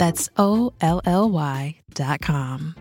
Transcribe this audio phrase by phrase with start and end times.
[0.00, 2.74] That's O L L Y.com.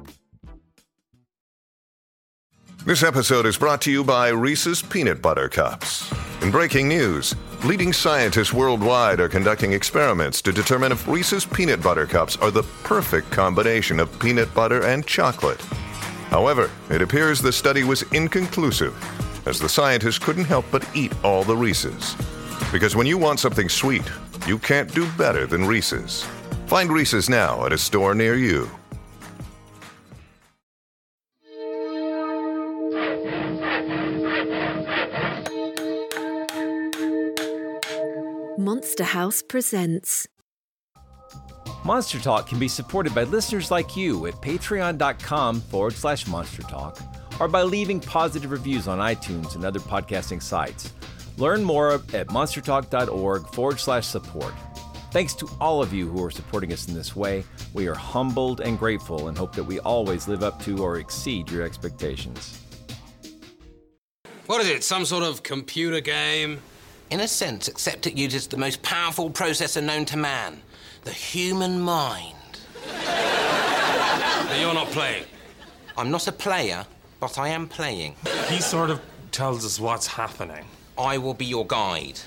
[2.85, 6.09] This episode is brought to you by Reese's Peanut Butter Cups.
[6.41, 12.05] In breaking news, leading scientists worldwide are conducting experiments to determine if Reese's Peanut Butter
[12.05, 15.59] Cups are the perfect combination of peanut butter and chocolate.
[16.29, 18.95] However, it appears the study was inconclusive,
[19.45, 22.15] as the scientists couldn't help but eat all the Reese's.
[22.71, 24.09] Because when you want something sweet,
[24.47, 26.25] you can't do better than Reese's.
[26.69, 28.69] Find Reese's now at a store near you.
[38.59, 40.27] Monster House presents.
[41.83, 46.99] Monster Talk can be supported by listeners like you at patreon.com forward slash monster talk
[47.39, 50.93] or by leaving positive reviews on iTunes and other podcasting sites.
[51.37, 54.53] Learn more at monstertalk.org forward slash support.
[55.11, 57.43] Thanks to all of you who are supporting us in this way.
[57.73, 61.49] We are humbled and grateful and hope that we always live up to or exceed
[61.49, 62.61] your expectations.
[64.45, 64.83] What is it?
[64.83, 66.61] Some sort of computer game?
[67.09, 70.61] In a sense, except it uses the most powerful processor known to man
[71.03, 72.35] the human mind.
[72.85, 75.23] That you're not playing.
[75.97, 76.85] I'm not a player,
[77.19, 78.15] but I am playing.
[78.47, 79.01] He sort of
[79.31, 80.65] tells us what's happening.
[80.97, 82.19] I will be your guide.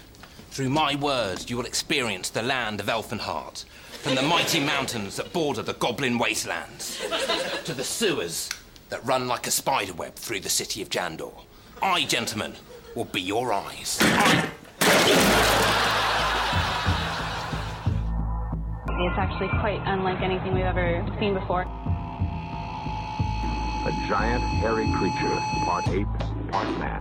[0.53, 3.65] Through my words, you will experience the land of Elfenheart,
[4.03, 7.01] from the mighty mountains that border the Goblin Wastelands,
[7.65, 8.51] to the sewers
[8.91, 11.33] that run like a spider web through the city of Jandor.
[11.81, 12.53] I, gentlemen,
[12.95, 13.97] will be your eyes.
[14.03, 14.51] I-
[19.05, 21.63] It's actually quite unlike anything we've ever seen before.
[23.85, 26.07] A giant, hairy creature, part ape,
[26.53, 27.01] part man.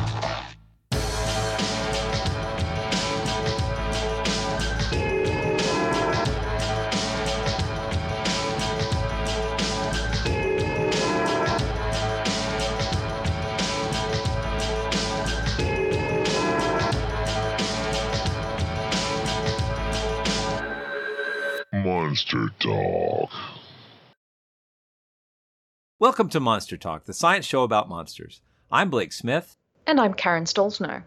[26.01, 28.41] Welcome to Monster Talk, the science show about monsters.
[28.71, 29.55] I'm Blake Smith.
[29.85, 31.03] And I'm Karen Stollznow.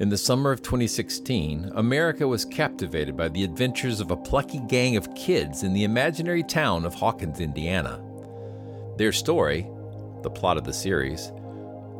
[0.00, 4.96] In the summer of 2016, America was captivated by the adventures of a plucky gang
[4.96, 8.02] of kids in the imaginary town of Hawkins, Indiana.
[8.96, 9.70] Their story,
[10.22, 11.30] the plot of the series,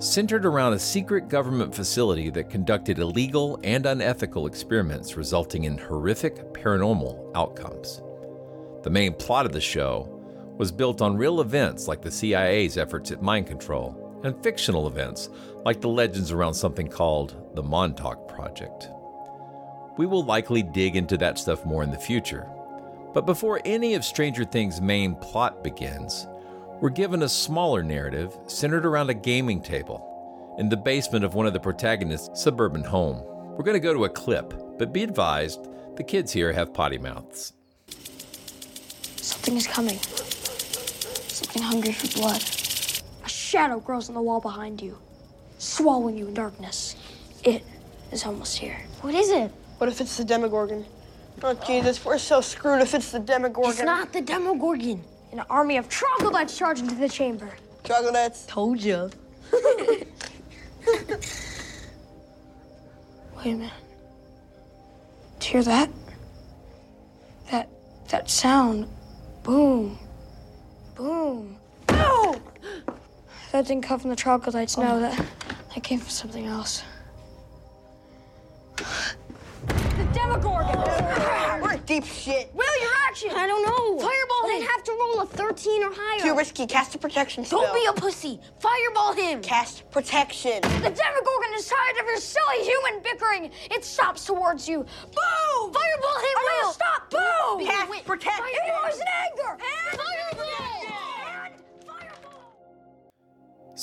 [0.01, 6.53] centered around a secret government facility that conducted illegal and unethical experiments resulting in horrific
[6.53, 8.03] paranormal outcomes.
[8.83, 10.16] The main plot of the show
[10.57, 15.29] was built on real events like the CIA's efforts at mind control and fictional events
[15.65, 18.89] like the legends around something called the Montauk Project.
[19.99, 22.47] We will likely dig into that stuff more in the future.
[23.15, 26.27] But before any of Stranger Things' main plot begins,
[26.81, 31.47] we're given a smaller narrative centered around a gaming table in the basement of one
[31.47, 33.23] of the protagonists' suburban home.
[33.57, 36.99] We're going to go to a clip, but be advised the kids here have potty
[36.99, 37.55] mouths.
[39.17, 39.99] Something is coming.
[41.37, 42.43] Something hungry for blood.
[43.23, 44.97] A shadow grows on the wall behind you,
[45.59, 46.97] swallowing you in darkness.
[47.45, 47.63] It
[48.11, 48.79] is almost here.
[49.03, 49.51] What is it?
[49.77, 50.87] What if it's the Demogorgon?
[51.43, 53.71] Oh, Jesus, we're so screwed if it's the Demogorgon.
[53.71, 55.05] It's not the Demogorgon.
[55.31, 57.51] An army of troglodytes charge into the chamber.
[57.85, 58.47] Troglodytes?
[58.47, 59.11] Told you.
[59.53, 60.07] Wait
[63.45, 63.73] a minute.
[65.39, 65.91] Do you hear that?
[67.51, 67.69] That
[68.09, 68.89] that sound.
[69.43, 69.99] Boom.
[70.97, 71.59] Boom.
[71.87, 72.41] Boom!
[73.53, 74.77] That didn't come from the troglodytes.
[74.79, 75.27] No, that
[75.75, 76.83] that came from something else.
[78.77, 81.63] The Demogorgon!
[81.63, 82.51] We're in deep shit.
[82.55, 83.31] Will, your action!
[83.35, 83.99] I don't know.
[83.99, 84.63] Fireball him!
[84.63, 86.21] I'd have to roll a 13 or higher.
[86.21, 86.67] Too risky.
[86.67, 87.61] Cast a protection spell.
[87.63, 88.41] Don't be a pussy.
[88.61, 89.43] Fireball him!
[89.43, 90.61] Cast protection.
[90.63, 93.51] The Demogorgon is tired of your silly human bickering.
[93.71, 94.79] It stops towards you.
[94.79, 95.73] Boom!
[95.73, 96.69] Fireball him, I Will!
[96.69, 96.73] will.
[96.73, 97.11] Stop!
[97.11, 97.67] Boom!
[97.67, 98.45] Cast Wait, protection.
[98.45, 99.53] Fireball is in anger!
[99.53, 99.86] And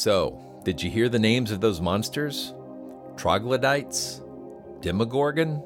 [0.04, 2.54] So, Did you hear the names of those monsters?
[3.16, 4.22] Troglodytes?
[4.82, 5.64] Demogorgon?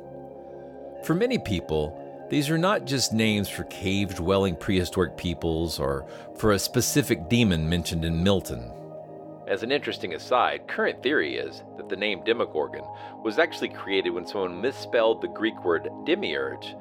[1.03, 6.05] For many people, these are not just names for cave dwelling prehistoric peoples or
[6.37, 8.71] for a specific demon mentioned in Milton.
[9.47, 12.83] As an interesting aside, current theory is that the name Demogorgon
[13.23, 16.75] was actually created when someone misspelled the Greek word demiurge,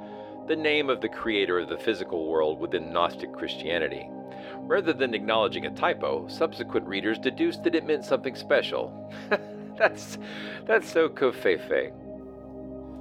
[0.46, 4.10] the name of the creator of the physical world within Gnostic Christianity.
[4.60, 9.12] Rather than acknowledging a typo, subsequent readers deduced that it meant something special.
[9.78, 10.18] that's
[10.66, 11.92] that's so covfefe.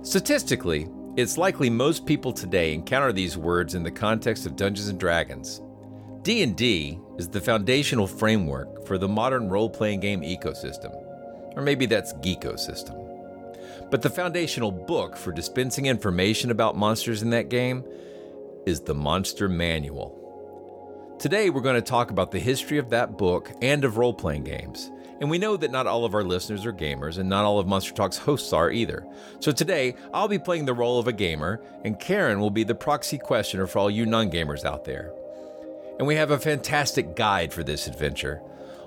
[0.06, 0.88] Statistically,
[1.18, 5.62] it's likely most people today encounter these words in the context of Dungeons and Dragons.
[6.22, 10.94] D&D is the foundational framework for the modern role-playing game ecosystem.
[11.56, 13.02] Or maybe that's geekosystem.
[13.90, 17.84] But the foundational book for dispensing information about monsters in that game
[18.66, 20.25] is the Monster Manual.
[21.20, 24.92] Today we're going to talk about the history of that book and of role-playing games
[25.20, 27.68] and we know that not all of our listeners are gamers, and not all of
[27.68, 29.06] Monster Talk's hosts are either.
[29.40, 32.76] So today, I'll be playing the role of a gamer, and Karen will be the
[32.76, 35.14] proxy questioner for all you non gamers out there.
[35.98, 38.42] And we have a fantastic guide for this adventure.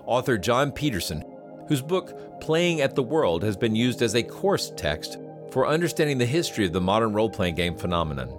[0.04, 1.24] Author Jon Peterson,
[1.66, 5.18] whose book Playing at the World has been used as a course text
[5.50, 8.30] for understanding the history of the modern role playing game phenomenon.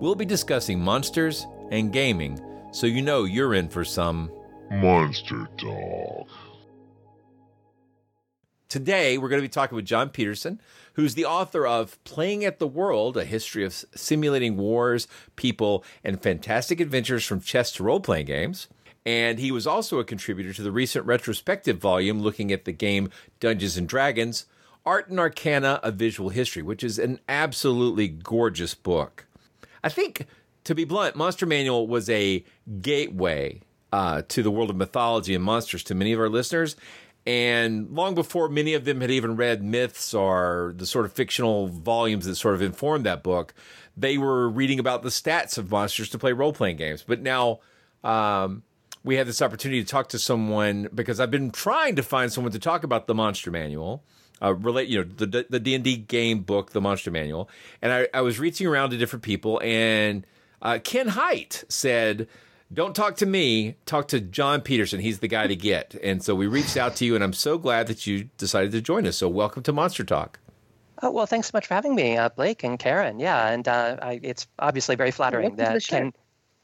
[0.00, 4.30] We'll be discussing monsters and gaming, so you know you're in for some
[4.70, 6.28] Monster Talk.
[8.68, 10.60] Today, we're going to be talking with Jon Peterson,
[10.92, 16.22] who's the author of Playing at the World, a history of simulating wars, people, and
[16.22, 18.68] fantastic adventures from chess to role playing games.
[19.06, 23.08] And he was also a contributor to the recent retrospective volume looking at the game
[23.40, 24.44] Dungeons and Dragons
[24.84, 29.26] Art and Arcana of Visual History, which is an absolutely gorgeous book.
[29.82, 30.26] I think,
[30.68, 32.44] to be blunt, Monster Manual was a
[32.82, 36.76] gateway uh, to the world of mythology and monsters to many of our listeners.
[37.26, 41.68] And long before many of them had even read myths or the sort of fictional
[41.68, 43.54] volumes that sort of informed that book,
[43.96, 47.02] they were reading about the stats of monsters to play role playing games.
[47.06, 47.60] But now
[48.04, 48.62] um,
[49.02, 52.52] we have this opportunity to talk to someone because I've been trying to find someone
[52.52, 54.04] to talk about the Monster Manual.
[54.40, 57.50] Uh, relate, you know, the the D and D game book, the Monster Manual,
[57.82, 60.24] and I, I was reaching around to different people, and
[60.62, 62.28] uh, Ken Hite said
[62.72, 65.00] don't talk to me, talk to Jon Peterson.
[65.00, 65.94] He's the guy to get.
[66.02, 68.82] And so we reached out to you, and I'm so glad that you decided to
[68.82, 69.16] join us.
[69.16, 70.38] So welcome to Monster Talk.
[71.02, 73.20] Oh, well, thanks so much for having me, uh, Blake and Karen.
[73.20, 76.12] Yeah, and uh, I, it's obviously very flattering that Ken,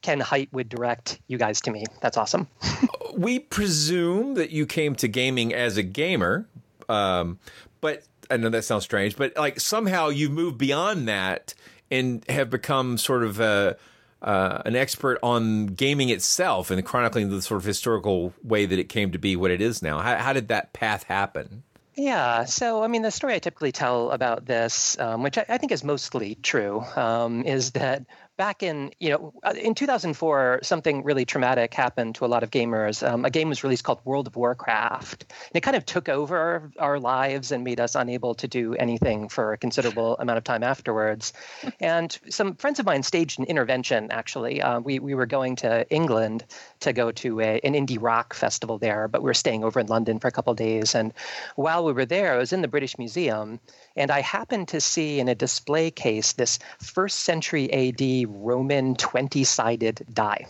[0.02, 1.84] Ken Hite would direct you guys to me.
[2.00, 2.48] That's awesome.
[3.16, 6.46] we presume that you came to gaming as a gamer,
[6.88, 7.38] um,
[7.80, 11.54] but I know that sounds strange, but like somehow you've moved beyond that
[11.94, 13.76] and have become sort of a
[14.22, 18.88] uh, an expert on gaming itself and chronicling the sort of historical way that it
[18.88, 19.98] came to be what it is now.
[19.98, 21.62] How, how did that path happen?
[21.94, 25.58] Yeah, so I mean, the story I typically tell about this, um, which I, I,
[25.58, 28.04] think is mostly true, um, is that
[28.36, 32.50] back in you know uh, in 2004 something really traumatic happened to a lot of
[32.50, 33.06] gamers.
[33.06, 36.70] Um, a game was released called world of warcraft and it kind of took over
[36.78, 40.62] our lives and made us unable to do anything for a considerable amount of time
[40.62, 41.32] afterwards.
[41.80, 44.62] And some friends of mine staged an intervention actually.
[44.62, 46.44] Uh, we, we were going to england
[46.80, 49.86] to go to a, an indie rock festival there but we were staying over in
[49.86, 50.94] london for a couple of days.
[50.94, 51.12] And
[51.56, 53.60] while we were there i was in the british museum
[53.96, 59.44] and I happened to see in a display case this first century AD Roman 20
[59.44, 60.46] sided die.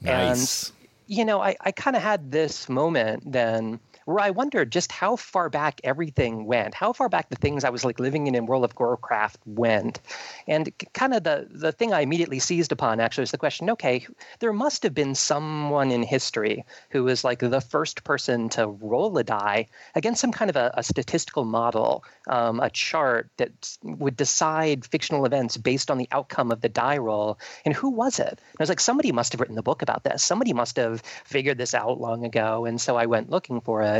[0.00, 0.70] Nice.
[0.70, 4.92] And, you know, I, I kind of had this moment then where I wondered just
[4.92, 8.34] how far back everything went, how far back the things I was like living in
[8.34, 10.00] in World of Warcraft went.
[10.46, 14.06] And kind of the, the thing I immediately seized upon actually was the question okay,
[14.40, 19.16] there must have been someone in history who was like the first person to roll
[19.18, 23.50] a die against some kind of a, a statistical model, um, a chart that
[23.82, 27.38] would decide fictional events based on the outcome of the die roll.
[27.64, 28.28] And who was it?
[28.28, 30.22] And I was like, somebody must have written the book about this.
[30.22, 32.64] Somebody must have figured this out long ago.
[32.64, 33.93] And so I went looking for it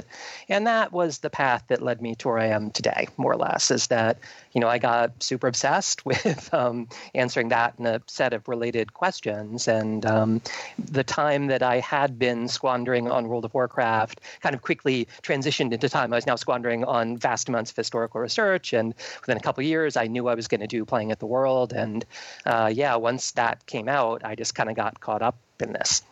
[0.49, 3.37] And that was the path that led me to where I am today, more or
[3.37, 4.19] less, is that,
[4.53, 8.95] you know, I got super obsessed with um, answering that and a set of related
[8.95, 9.69] questions.
[9.69, 10.41] And um,
[10.79, 15.73] the time that I had been squandering on World of Warcraft kind of quickly transitioned
[15.73, 18.73] into time I was now squandering on vast amounts of historical research.
[18.73, 21.27] And within a couple years, I knew I was going to do Playing at the
[21.27, 21.73] World.
[21.73, 22.05] And
[22.47, 26.03] uh, yeah, once that came out, I just kind of got caught up in this.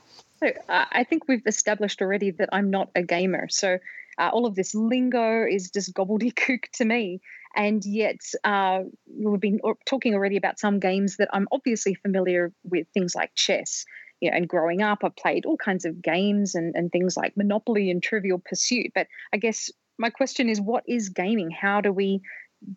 [0.42, 3.46] So uh, I think we've established already that I'm not a gamer.
[3.48, 3.78] So
[4.18, 7.20] uh, all of this lingo is just gobbledygook to me.
[7.54, 12.88] And yet, uh, we've been talking already about some games that I'm obviously familiar with,
[12.92, 13.84] things like chess.
[14.20, 17.36] you know, and growing up, I've played all kinds of games and, and things like
[17.36, 18.92] Monopoly and Trivial Pursuit.
[18.94, 21.50] But I guess my question is, what is gaming?
[21.50, 22.22] How do we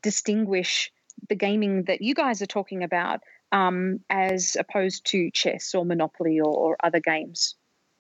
[0.01, 0.91] distinguish
[1.29, 3.21] the gaming that you guys are talking about
[3.55, 7.55] um, as opposed to chess or Monopoly or, or other games?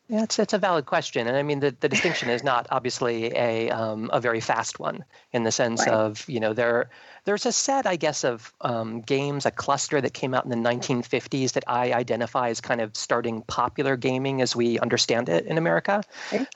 [0.07, 3.35] Yeah, it's it's a valid question, and I mean the, the distinction is not obviously
[3.35, 5.95] a um, a very fast one in the sense right.
[5.95, 6.91] of you know there
[7.25, 10.69] there's a set, I guess, of um, games, a cluster that came out in the
[10.69, 15.57] 1950s that I identify as kind of starting popular gaming as we understand it in
[15.57, 16.03] America.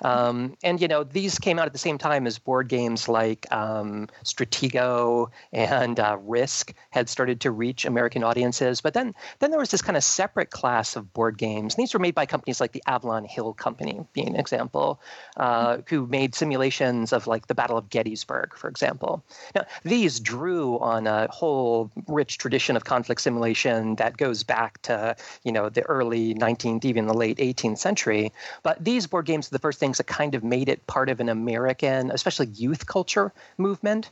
[0.01, 3.51] Um, and, you know, these came out at the same time as board games like
[3.51, 8.81] um, Stratego and uh, Risk had started to reach American audiences.
[8.81, 11.75] But then, then there was this kind of separate class of board games.
[11.75, 15.01] And these were made by companies like the Avalon Hill Company, being an example,
[15.35, 19.23] uh, who made simulations of like the Battle of Gettysburg, for example.
[19.55, 25.15] Now, these drew on a whole rich tradition of conflict simulation that goes back to
[25.43, 28.31] you know the early 19th, even the late 18th century.
[28.63, 31.19] But these board games are the first things that kind of made it part of
[31.19, 34.11] an American, especially youth culture movement.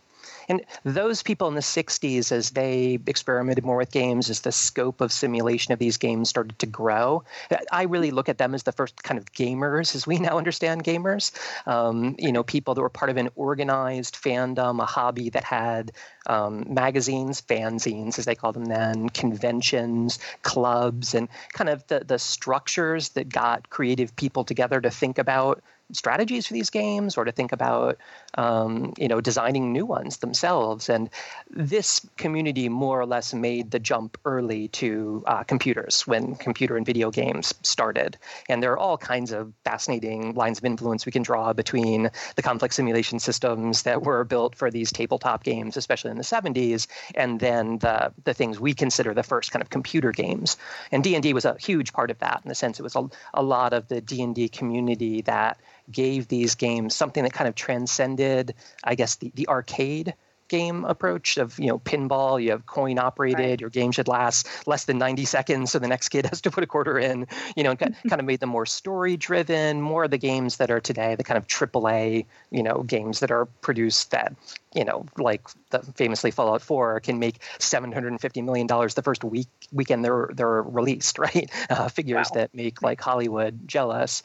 [0.50, 5.02] And those people in the 60s, as they experimented more with games, as the scope
[5.02, 7.24] of simulation of these games started to grow,
[7.72, 10.84] I really look at them as the first kind of gamers, as we now understand
[10.84, 11.32] gamers.
[11.68, 15.92] Um, you know, people that were part of an organized fandom, a hobby that had
[16.28, 22.20] um, magazines, fanzines, as they called them then, conventions, clubs, and kind of the, the
[22.20, 27.32] structures that got creative people together to think about strategies for these games or to
[27.32, 27.98] think about
[28.36, 30.90] um, you know designing new ones themselves.
[30.90, 31.10] And
[31.50, 36.86] this community more or less made the jump early to uh, computers when computer and
[36.86, 38.18] video games started.
[38.50, 42.42] And there are all kinds of fascinating lines of influence we can draw between the
[42.42, 47.40] complex simulation systems that were built for these tabletop games especially in the 70s and
[47.40, 50.58] then the the things we consider the first kind of computer games.
[50.92, 53.44] And D&D was a huge part of that in the sense it was a, a
[53.44, 55.60] lot of the D&D community that
[55.92, 58.54] gave these games something that kind of transcended,
[58.84, 60.14] I guess, the, the arcade
[60.48, 63.62] game approach of you know pinball you have coin operated right.
[63.62, 66.64] your game should last less than 90 seconds so the next kid has to put
[66.64, 70.18] a quarter in you know kind of made them more story driven more of the
[70.18, 74.36] games that are today the kind of aaa you know games that are produced that
[74.74, 75.42] you know like
[75.72, 80.62] the famously fallout 4 can make 750 million dollars the first week weekend they're they're
[80.62, 82.42] released right uh, figures wow.
[82.42, 84.24] that make like hollywood jealous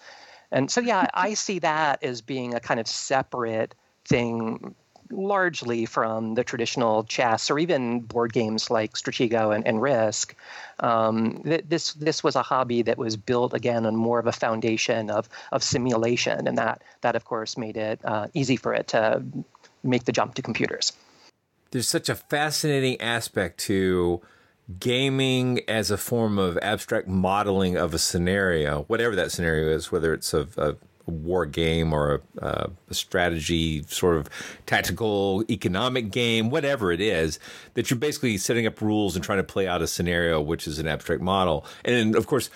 [0.53, 4.75] and so, yeah, I see that as being a kind of separate thing
[5.13, 10.35] largely from the traditional chess or even board games like Stratego and, and Risk.
[10.81, 14.33] Um, th- this this was a hobby that was built again on more of a
[14.33, 18.89] foundation of of simulation, and that that of course made it uh, easy for it
[18.89, 19.23] to
[19.83, 20.93] make the jump to computers.
[21.71, 24.21] There's such a fascinating aspect to
[24.79, 30.15] gaming as a form of abstract modeling of a scenario, whatever that scenario is, whether
[30.15, 30.77] it's a, a
[31.11, 34.29] war game or a, a, strategy sort of
[34.67, 37.39] tactical economic game, whatever it is,
[37.75, 40.79] that you're basically setting up rules and trying to play out a scenario, which is
[40.79, 41.65] an abstract model.
[41.85, 42.51] And of course,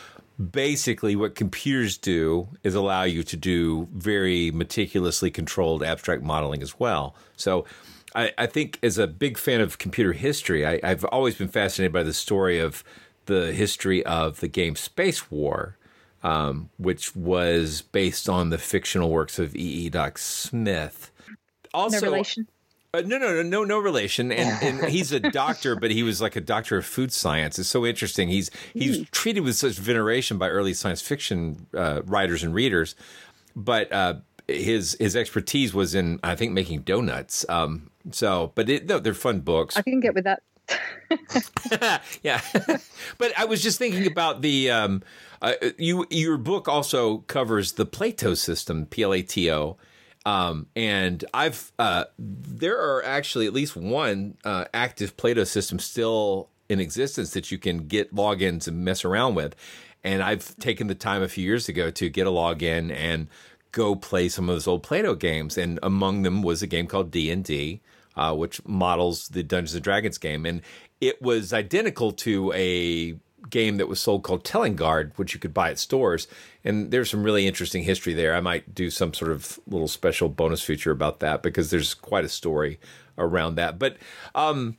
[0.50, 6.78] basically what computers do is allow you to do very meticulously controlled abstract modeling as
[6.78, 7.14] well.
[7.36, 7.64] So
[8.16, 11.92] I, I think as a big fan of computer history, I, I've always been fascinated
[11.92, 12.82] by the story of
[13.26, 15.76] the history of the game Space War,
[16.22, 19.58] um, which was based on the fictional works of E.
[19.58, 19.88] E.
[19.90, 21.10] Doc Smith.
[21.74, 22.48] Also, no relation.
[22.94, 24.32] Uh, no, no, no, no, no relation.
[24.32, 27.58] And, and he's a doctor, but he was like a doctor of food science.
[27.58, 28.28] It's so interesting.
[28.28, 29.10] He's he's mm.
[29.10, 32.94] treated with such veneration by early science fiction uh, writers and readers,
[33.54, 34.14] but uh,
[34.48, 37.44] his his expertise was in I think making donuts.
[37.50, 39.76] Um, so, but it, no, they're fun books.
[39.76, 40.42] I can get with that.
[42.22, 42.40] yeah,
[43.18, 45.02] but I was just thinking about the um,
[45.40, 46.06] uh, you.
[46.10, 49.76] Your book also covers the Plato system, P L A T O,
[50.24, 56.48] um, and I've uh, there are actually at least one uh, active Plato system still
[56.68, 59.54] in existence that you can get logins and mess around with.
[60.02, 63.28] And I've taken the time a few years ago to get a login and
[63.72, 67.10] go play some of those old Plato games, and among them was a game called
[67.10, 67.80] D and D,
[68.16, 70.62] uh, which models the Dungeons and Dragons game, and
[71.00, 73.18] it was identical to a
[73.50, 76.26] game that was sold called Telengard, which you could buy at stores.
[76.64, 78.34] And there's some really interesting history there.
[78.34, 82.24] I might do some sort of little special bonus feature about that because there's quite
[82.24, 82.80] a story
[83.18, 83.78] around that.
[83.78, 83.98] But
[84.34, 84.76] um,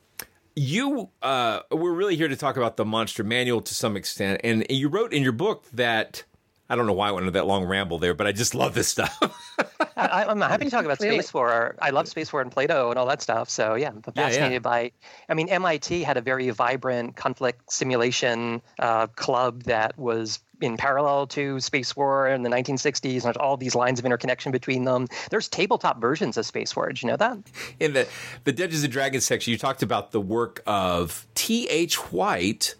[0.54, 4.40] you, uh, we're really here to talk about the Monster Manual to some extent.
[4.44, 6.24] And you wrote in your book that
[6.70, 8.74] I don't know why I went into that long ramble there, but I just love
[8.74, 9.18] this stuff.
[9.96, 11.74] I, am happy to talk about Space War.
[11.80, 13.48] I love Space War and Plato and all that stuff.
[13.48, 14.58] So yeah, I'm fascinated yeah, yeah.
[14.58, 14.92] by.
[15.28, 21.26] I mean, MIT had a very vibrant conflict simulation uh, club that was in parallel
[21.28, 25.06] to Space War in the 1960s, and there's all these lines of interconnection between them.
[25.30, 26.88] There's tabletop versions of Space War.
[26.88, 27.38] Did you know that?
[27.80, 28.06] In the
[28.44, 31.66] the Dungeons and Dragons section, you talked about the work of T.
[31.68, 32.12] H.
[32.12, 32.74] White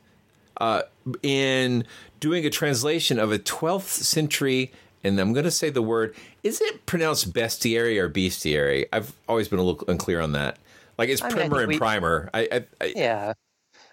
[0.59, 0.83] uh,
[1.23, 1.85] in
[2.21, 4.73] doing a translation of a 12th century.
[5.05, 6.15] And I'm going to say the word.
[6.43, 8.87] Is it pronounced bestiary or bestiary?
[8.93, 10.59] I've always been a little unclear on that.
[10.99, 12.31] Like it's I mean, primer and we- primer.
[12.35, 13.33] I, I, I, Yeah.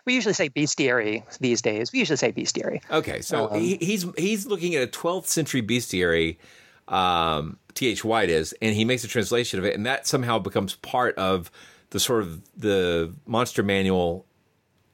[0.05, 1.91] We usually say bestiary these days.
[1.91, 2.79] We usually say bestiary.
[2.91, 6.37] Okay, so Um, he, he's he's looking at a 12th century bestiary.
[6.87, 7.87] Um, T.
[7.87, 8.05] H.
[8.05, 11.49] White is, and he makes a translation of it, and that somehow becomes part of
[11.89, 14.25] the sort of the monster manual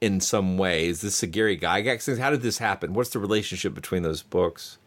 [0.02, 0.88] in some way.
[0.88, 2.18] Is this a Gary Gygax?
[2.18, 2.92] How did this happen?
[2.92, 4.78] What's the relationship between those books?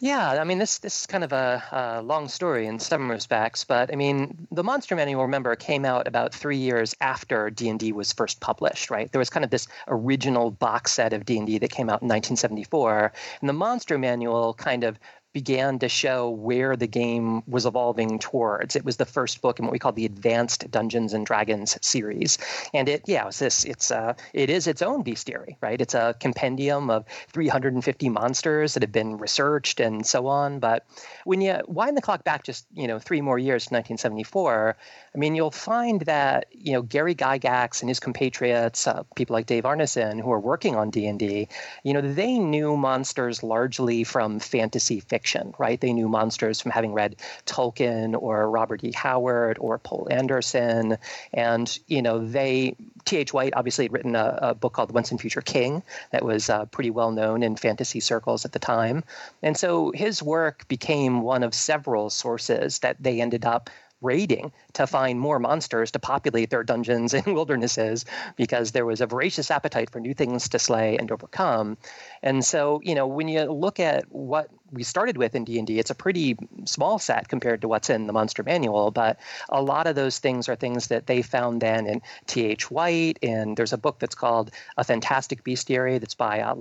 [0.00, 3.62] Yeah, I mean this this is kind of a, a long story in some respects,
[3.62, 7.78] but I mean the Monster Manual, remember, came out about three years after D and
[7.78, 8.90] D was first published.
[8.90, 11.88] Right, there was kind of this original box set of D and D that came
[11.88, 14.98] out in 1974, and the Monster Manual kind of
[15.32, 18.76] began to show where the game was evolving towards.
[18.76, 22.38] It was the first book in what we call the Advanced Dungeons and Dragons series,
[22.74, 25.80] and it yeah, it's this it's uh it is its own bestiary, right?
[25.80, 30.58] It's a compendium of 350 monsters that have been researched and so on.
[30.58, 30.86] But
[31.24, 34.76] when you wind the clock back just you know three more years to 1974,
[35.14, 39.46] I mean you'll find that you know Gary Gygax and his compatriots, uh, people like
[39.46, 41.48] Dave Arneson who are working on D and D,
[41.84, 45.21] you know they knew monsters largely from fantasy fiction,
[45.58, 45.80] right?
[45.80, 48.92] They knew monsters from having read Tolkien or Robert E.
[48.92, 50.98] Howard or Poul Anderson,
[51.32, 53.32] and you know they T.H.
[53.32, 56.66] White obviously had written a, a book called Once and Future King that was uh,
[56.66, 59.04] pretty well known in fantasy circles at the time,
[59.42, 63.70] and so his work became one of several sources that they ended up
[64.02, 68.04] raiding to find more monsters to populate their dungeons and wildernesses
[68.36, 71.78] because there was a voracious appetite for new things to slay and overcome.
[72.22, 75.90] And so, you know, when you look at what we started with in D&D, it's
[75.90, 79.94] a pretty small set compared to what's in the Monster Manual, but a lot of
[79.94, 82.70] those things are things that they found then in T.H.
[82.70, 86.54] White, and there's a book that's called A Fantastic Bestiary that's by uh,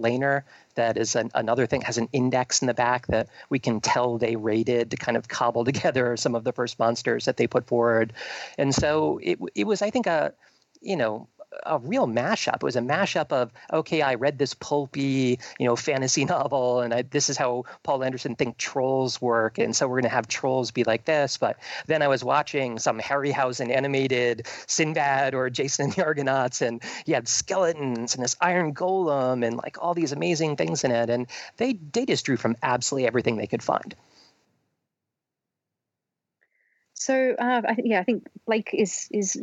[0.75, 4.17] that is an, another thing has an index in the back that we can tell
[4.17, 7.67] they rated to kind of cobble together some of the first monsters that they put
[7.67, 8.13] forward
[8.57, 10.33] and so it, it was i think a
[10.81, 11.27] you know
[11.63, 12.55] a real mashup.
[12.55, 16.93] It was a mashup of okay, I read this pulpy, you know, fantasy novel, and
[16.93, 20.27] I, this is how Poul Anderson think trolls work, and so we're going to have
[20.27, 21.37] trolls be like this.
[21.37, 26.81] But then I was watching some Harryhausen animated Sinbad or Jason and the Argonauts, and
[27.05, 31.09] you had skeletons and this iron golem and like all these amazing things in it,
[31.09, 33.95] and they they just drew from absolutely everything they could find.
[36.93, 39.41] So uh, I think yeah, I think Blake is is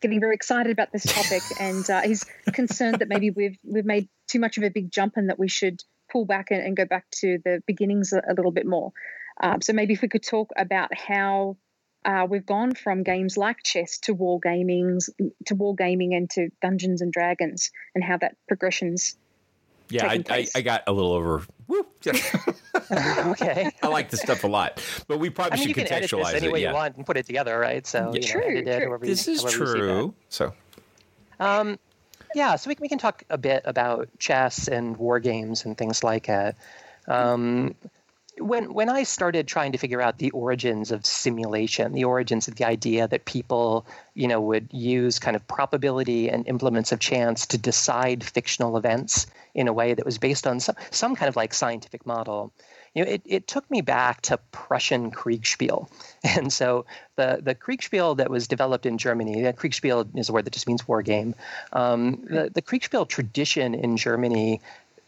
[0.00, 4.08] getting very excited about this topic, and uh, he's concerned that maybe we've we've made
[4.28, 6.84] too much of a big jump, and that we should pull back and, and go
[6.84, 8.92] back to the beginnings a, a little bit more.
[9.40, 11.56] Um, so maybe if we could talk about how
[12.04, 15.10] uh, we've gone from games like chess to war gamings
[15.46, 19.16] to war gaming and to Dungeons and Dragons, and how that progression's
[19.88, 20.46] Yeah, I, I.
[20.54, 21.42] I got a little over.
[21.66, 21.88] Whoop.
[22.90, 23.70] okay.
[23.82, 26.10] I like this stuff a lot, but we probably I mean, you should can edit
[26.10, 26.52] this any it.
[26.52, 26.68] way yeah.
[26.70, 27.86] you want and put it together, right?
[27.86, 28.20] So Yeah.
[28.20, 28.86] you know, True, edit true.
[28.88, 30.14] however you- This is you see true.
[30.28, 30.52] So
[31.40, 31.78] Um,
[32.34, 35.76] yeah, so we can, we can talk a bit about chess and war games and
[35.76, 36.56] things like that.
[37.08, 37.74] Um,
[38.38, 42.56] when when I started trying to figure out the origins of simulation, the origins of
[42.56, 47.46] the idea that people, you know, would use kind of probability and implements of chance
[47.46, 51.36] to decide fictional events in a way that was based on some some kind of
[51.36, 52.52] like scientific model,
[52.96, 55.88] you know, it, it took me back to Prussian Kriegspiel.
[56.24, 60.44] And so the, the Kriegspiel that was developed in Germany, that Kriegspiel is a word
[60.46, 61.34] that just means war game.
[61.72, 64.60] Um, the, the Kriegspiel tradition in Germany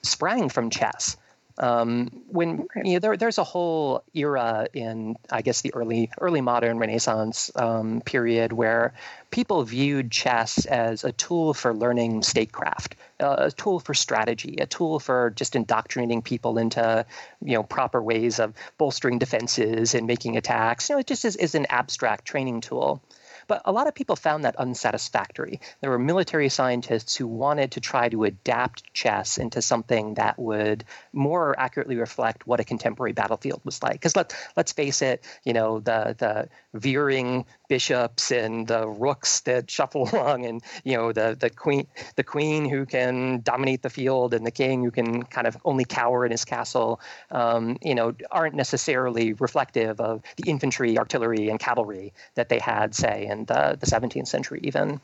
[0.03, 1.17] sprang from chess.
[1.59, 6.41] Um, when you know, there, there's a whole era in, I guess, the early early
[6.41, 8.95] modern Renaissance um, period where
[9.31, 14.67] people viewed chess as a tool for learning statecraft, uh, a tool for strategy, a
[14.67, 17.05] tool for just indoctrinating people into,
[17.45, 20.89] you know, proper ways of bolstering defenses and making attacks.
[20.89, 23.03] You know, it just is, is an abstract training tool.
[23.49, 25.61] But a lot of people found that unsatisfactory.
[25.81, 30.85] There were military scientists who wanted to try to adapt chess into something that would
[31.13, 33.95] more accurately reflect what a contemporary battlefield was like.
[33.95, 39.71] Because let, let's face it, you know, the, the veering bishops and the rooks that
[39.71, 44.35] shuffle along and, you know, the, the queen the queen who can dominate the field
[44.35, 48.15] and the king who can kind of only cower in his castle, um, you know,
[48.31, 53.77] aren't necessarily reflective of the infantry, artillery, and cavalry that they had, say, in the,
[53.79, 55.01] the 17th century even.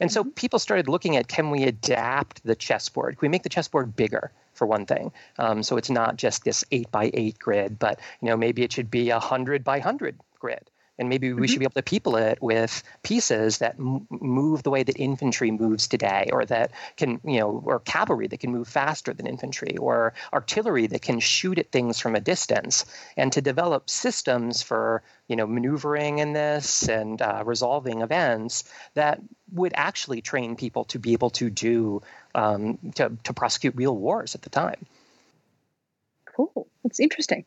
[0.00, 3.18] And so people started looking at can we adapt the chessboard?
[3.18, 4.32] Can we make the chessboard bigger?
[4.56, 5.12] for one thing.
[5.38, 8.72] Um, so it's not just this eight by eight grid, but you know maybe it
[8.72, 11.46] should be a hundred by hundred grid and maybe we mm-hmm.
[11.46, 15.50] should be able to people it with pieces that m- move the way that infantry
[15.50, 19.76] moves today or that can you know or cavalry that can move faster than infantry
[19.78, 22.84] or artillery that can shoot at things from a distance.
[23.16, 29.20] And to develop systems for you know maneuvering in this and uh, resolving events that
[29.52, 32.02] would actually train people to be able to do
[32.34, 34.86] um, to, to prosecute real wars at the time.
[36.26, 36.66] Cool.
[36.82, 37.44] That's interesting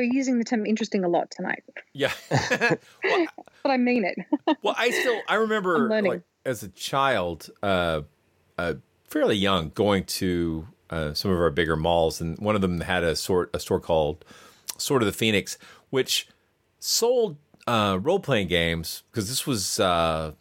[0.00, 1.62] we're using the term interesting a lot tonight.
[1.92, 2.12] Yeah.
[2.30, 3.26] well,
[3.62, 4.18] but I mean it.
[4.62, 8.02] well, I still I remember like as a child, uh,
[8.56, 8.74] uh,
[9.08, 13.04] fairly young, going to uh, some of our bigger malls, and one of them had
[13.04, 14.24] a sort a store called
[14.78, 15.58] Sword of the Phoenix,
[15.90, 16.28] which
[16.78, 17.36] sold
[17.66, 20.32] uh, role playing games because this was uh,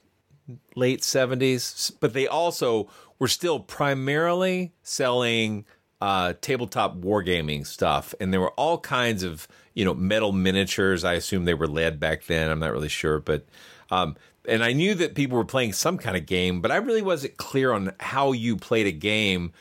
[0.75, 5.65] late seventies, but they also were still primarily selling
[6.01, 11.03] uh, tabletop wargaming stuff, and there were all kinds of you know metal miniatures.
[11.03, 12.49] I assume they were lead back then.
[12.49, 13.45] I'm not really sure, but
[13.91, 14.15] um,
[14.47, 17.37] and I knew that people were playing some kind of game, but I really wasn't
[17.37, 19.51] clear on how you played a game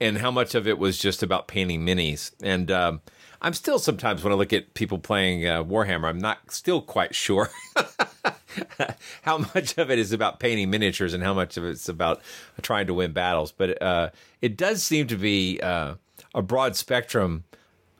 [0.00, 2.32] and how much of it was just about painting minis.
[2.42, 3.00] And um,
[3.40, 7.14] I'm still sometimes when I look at people playing uh, Warhammer, I'm not still quite
[7.14, 7.50] sure
[9.22, 12.20] how much of it is about painting miniatures and how much of it's about
[12.62, 13.52] trying to win battles.
[13.52, 15.94] But uh, it does seem to be uh,
[16.34, 17.44] a broad spectrum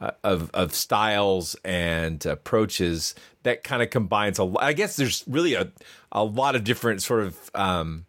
[0.00, 4.52] uh, of of styles and approaches that kind of combines a.
[4.58, 5.70] I guess there's really a
[6.12, 8.06] a lot of different sort of um,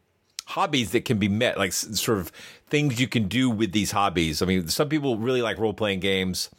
[0.47, 2.31] hobbies that can be met, like sort of
[2.67, 4.41] things you can do with these hobbies.
[4.41, 6.49] I mean, some people really like role playing games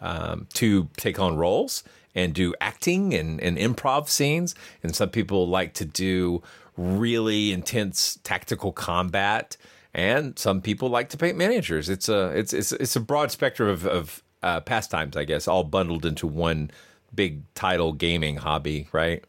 [0.00, 1.84] um, to take on roles
[2.14, 4.54] and do acting and, and improv scenes.
[4.82, 6.42] And some people like to do
[6.76, 9.56] really intense tactical combat.
[9.92, 11.88] And some people like to paint miniatures.
[11.88, 15.64] It's a it's it's it's a broad spectrum of, of uh, pastimes, I guess, all
[15.64, 16.70] bundled into one
[17.14, 19.24] big title gaming hobby, right?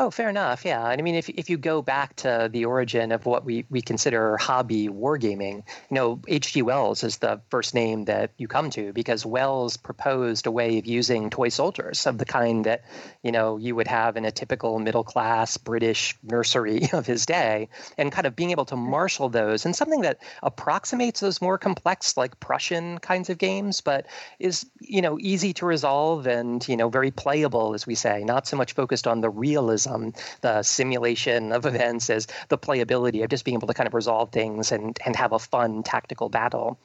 [0.00, 0.64] Oh, fair enough.
[0.64, 0.88] Yeah.
[0.88, 3.82] And I mean, if, if you go back to the origin of what we, we
[3.82, 6.62] consider hobby wargaming, you know, H.G.
[6.62, 10.86] Wells is the first name that you come to because Wells proposed a way of
[10.86, 12.84] using toy soldiers of the kind that,
[13.24, 17.68] you know, you would have in a typical middle class British nursery of his day
[17.96, 18.88] and kind of being able to hmm.
[18.88, 24.06] marshal those and something that approximates those more complex, like Prussian kinds of games, but
[24.38, 28.46] is, you know, easy to resolve and, you know, very playable, as we say, not
[28.46, 33.30] so much focused on the realism um, the simulation of events as the playability of
[33.30, 36.78] just being able to kind of resolve things and, and have a fun tactical battle.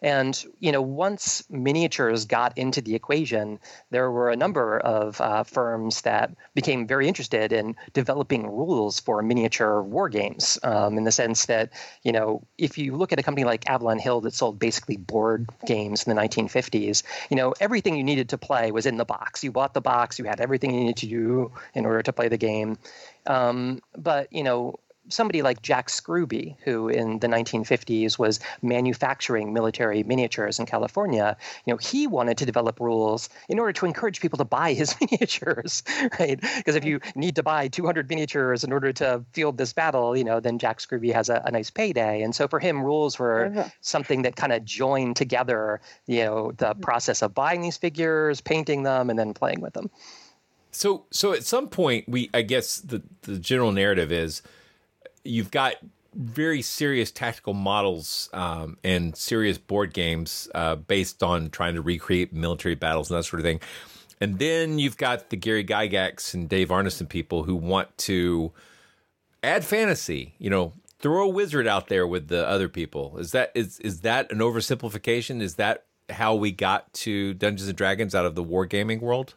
[0.00, 3.58] And you know, once miniatures got into the equation,
[3.90, 9.22] there were a number of uh, firms that became very interested in developing rules for
[9.22, 10.58] miniature war games.
[10.62, 13.98] Um, in the sense that you know, if you look at a company like Avalon
[13.98, 18.38] Hill that sold basically board games in the 1950s, you know, everything you needed to
[18.38, 19.42] play was in the box.
[19.42, 22.28] You bought the box, you had everything you needed to do in order to play
[22.28, 22.78] the game.
[23.26, 30.02] Um, but you know, somebody like Jack Scruby, who in the 1950s was manufacturing military
[30.02, 34.36] miniatures in California, you know, he wanted to develop rules in order to encourage people
[34.38, 35.82] to buy his miniatures,
[36.18, 36.40] right?
[36.56, 40.24] Because if you need to buy 200 miniatures in order to field this battle, you
[40.24, 42.22] know, then Jack Scruby has a, a nice payday.
[42.22, 46.66] And so for him, rules were something that kind of joined together, you know, the
[46.66, 46.80] mm-hmm.
[46.80, 49.90] process of buying these figures, painting them, and then playing with them.
[50.70, 54.42] So, so at some point, we, I guess, the the general narrative is
[55.28, 55.76] you've got
[56.14, 62.32] very serious tactical models um, and serious board games uh, based on trying to recreate
[62.32, 63.60] military battles and that sort of thing.
[64.20, 68.52] And then you've got the Gary Gygax and Dave Arneson people who want to
[69.44, 70.34] add fantasy.
[70.38, 73.16] You know, throw a wizard out there with the other people.
[73.18, 75.40] Is that is is that an oversimplification?
[75.40, 79.34] Is that how we got to Dungeons and Dragons out of the wargaming world?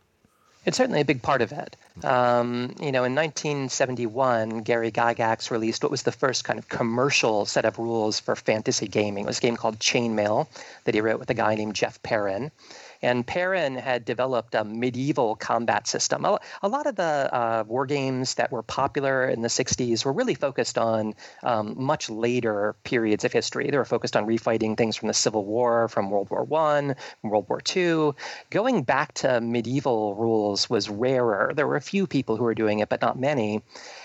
[0.63, 1.76] It's certainly a big part of it.
[2.04, 7.45] Um, you know, in 1971, Gary Gygax released what was the first kind of commercial
[7.45, 9.24] set of rules for fantasy gaming.
[9.24, 10.47] It was a game called Chainmail
[10.84, 12.52] that he wrote with a guy named Jeff Perren.
[13.01, 16.25] And Perren had developed a medieval combat system.
[16.25, 20.35] A, lot of the uh, war games that were popular in the 60s were really
[20.35, 23.69] focused on um, much later periods of history.
[23.69, 27.47] They were focused on refighting things from the Civil War, from World War I, World
[27.49, 28.11] War II.
[28.49, 31.53] Going back to medieval rules was rarer.
[31.55, 33.61] There were a few people who were doing it, but not many.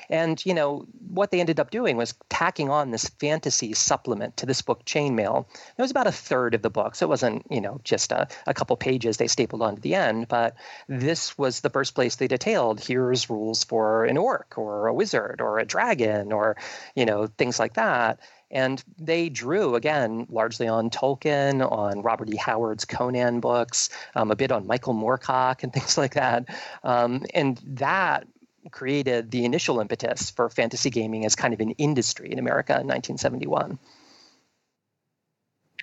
[0.08, 4.46] And, you know, what they ended up doing was tacking on this fantasy supplement to
[4.46, 5.46] this book, Chainmail.
[5.76, 8.28] It was about a third of the book, so it wasn't, you know, just a,
[8.46, 10.56] a couple pages they stapled onto the end, but
[10.88, 15.40] this was the first place they detailed here's rules for an orc or a wizard
[15.40, 16.56] or a dragon or,
[16.94, 18.20] you know, things like that.
[18.50, 22.36] And they drew, again, largely on Tolkien, on Robert E.
[22.36, 26.48] Howard's Conan books, um, a bit on Michael Moorcock and things like that.
[26.84, 28.26] Um, and that
[28.70, 32.86] created the initial impetus for fantasy gaming as kind of an industry in America in
[32.86, 33.78] 1971.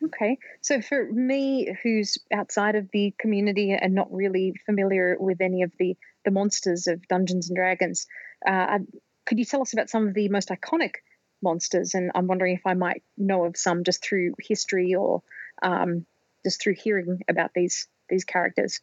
[0.04, 0.38] Okay.
[0.62, 5.72] So for me, who's outside of the community and not really familiar with any of
[5.80, 8.08] the, the monsters of Dungeons and Dragons,
[8.46, 8.80] uh,
[9.26, 10.96] could you tell us about some of the most iconic
[11.42, 11.94] monsters?
[11.94, 15.22] And I'm wondering if I might know of some just through history or
[15.62, 16.06] um,
[16.44, 18.82] just through hearing about these these characters.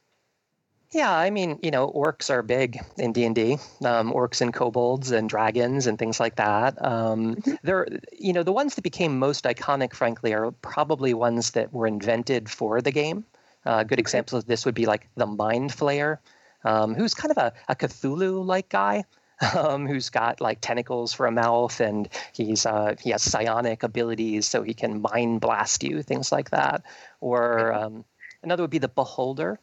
[0.93, 3.59] Yeah, I mean, you know, orcs are big in D and D.
[3.85, 6.85] Um, orcs and kobolds and dragons and things like that.
[6.85, 7.55] Um, mm-hmm.
[7.63, 7.87] They're,
[8.19, 12.51] you know, the ones that became most iconic, frankly, are probably ones that were invented
[12.51, 13.25] for the game.
[13.65, 16.19] Uh, good examples of this would be like the Mind Flayer,
[16.65, 19.05] um, who's kind of a, a Cthulhu-like guy.
[19.57, 24.45] Um, who's got like tentacles for a mouth and he's uh, he has psionic abilities
[24.45, 26.83] so he can mind blast you things like that
[27.23, 28.05] or um,
[28.43, 29.59] another would be the beholder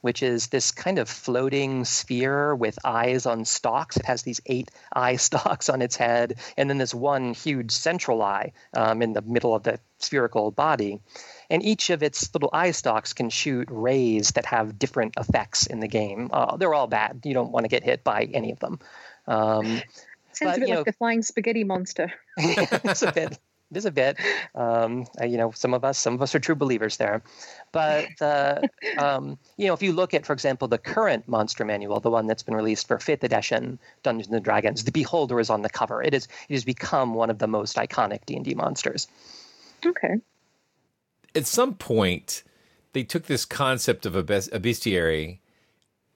[0.00, 3.96] which is this kind of floating sphere with eyes on stalks.
[3.96, 8.22] It has these eight eye stalks on its head, and then this one huge central
[8.22, 11.00] eye um, in the middle of the spherical body.
[11.48, 15.80] And each of its little eye stalks can shoot rays that have different effects in
[15.80, 16.30] the game.
[16.32, 17.20] Uh, they're all bad.
[17.24, 18.78] You don't want to get hit by any of them.
[19.26, 19.82] Um,
[20.32, 22.12] Sounds but, a bit like know, the flying spaghetti monster.
[22.36, 23.38] it's a bit it
[23.76, 24.16] is a bit.
[24.54, 27.22] Um, uh, you know, some of us, some of us are true believers there.
[27.72, 32.00] But the, um, you know, if you look at, for example, the current monster manual,
[32.00, 35.62] the one that's been released for fifth edition Dungeons and Dragons, the Beholder is on
[35.62, 36.02] the cover.
[36.02, 39.06] It is, it has become one of the most iconic D and D monsters.
[39.84, 40.16] Okay.
[41.34, 42.42] At some point,
[42.92, 45.38] they took this concept of a, best, a bestiary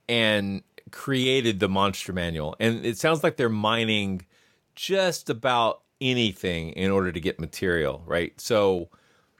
[0.09, 4.27] and created the monster manual, and it sounds like they're mining
[4.75, 8.39] just about anything in order to get material, right?
[8.41, 8.89] So,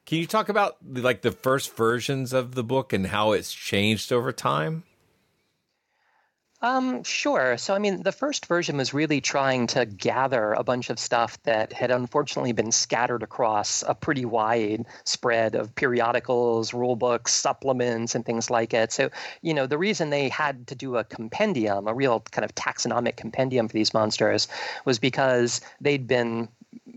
[0.07, 4.13] can you talk about like the first versions of the book and how it's changed
[4.13, 4.85] over time?
[6.65, 7.59] Um, sure.
[7.59, 11.37] So, I mean, the first version was really trying to gather a bunch of stuff
[11.43, 18.15] that had unfortunately been scattered across a pretty wide spread of periodicals, rule books, supplements,
[18.15, 18.93] and things like it.
[18.93, 19.11] So,
[19.43, 23.17] you know, the reason they had to do a compendium, a real kind of taxonomic
[23.17, 24.49] compendium for these monsters,
[24.87, 26.49] was because they'd been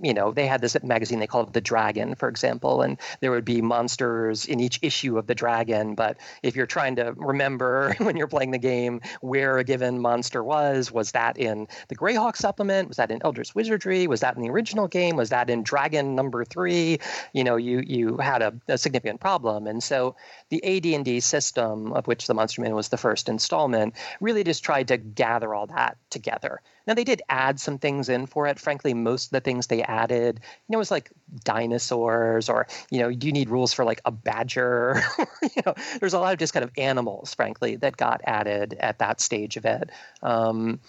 [0.02, 3.46] you know, they had this magazine they called The Dragon, for example, and there would
[3.46, 5.96] be monsters in each issue of The Dragon.
[5.96, 10.44] But if you're trying to remember when you're playing the game where a given monster
[10.44, 12.88] was, was that in the Greyhawk supplement?
[12.88, 14.08] Was that in Eldritch Wizardry?
[14.08, 15.16] Was that in the original game?
[15.16, 17.00] Was that in Dragon number three?
[17.34, 19.68] You know, you you had a, a significant problem.
[19.68, 20.16] And so
[20.50, 24.90] the AD&D system, of which the Monster Man was the first installment, really just tried
[24.90, 26.62] to gather all that together.
[26.88, 28.60] Now they did add some things in for it.
[28.60, 31.12] Frankly, most of the things they added, you know, was like
[31.44, 35.02] dinosaurs or, you know, you need rules for like a badger?
[35.42, 39.00] you know, there's a lot of just kind of animals, frankly, that got added at
[39.00, 39.90] that stage of it.
[40.24, 40.80] Um,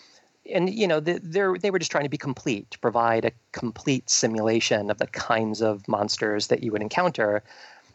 [0.50, 4.08] and you know they they were just trying to be complete to provide a complete
[4.08, 7.42] simulation of the kinds of monsters that you would encounter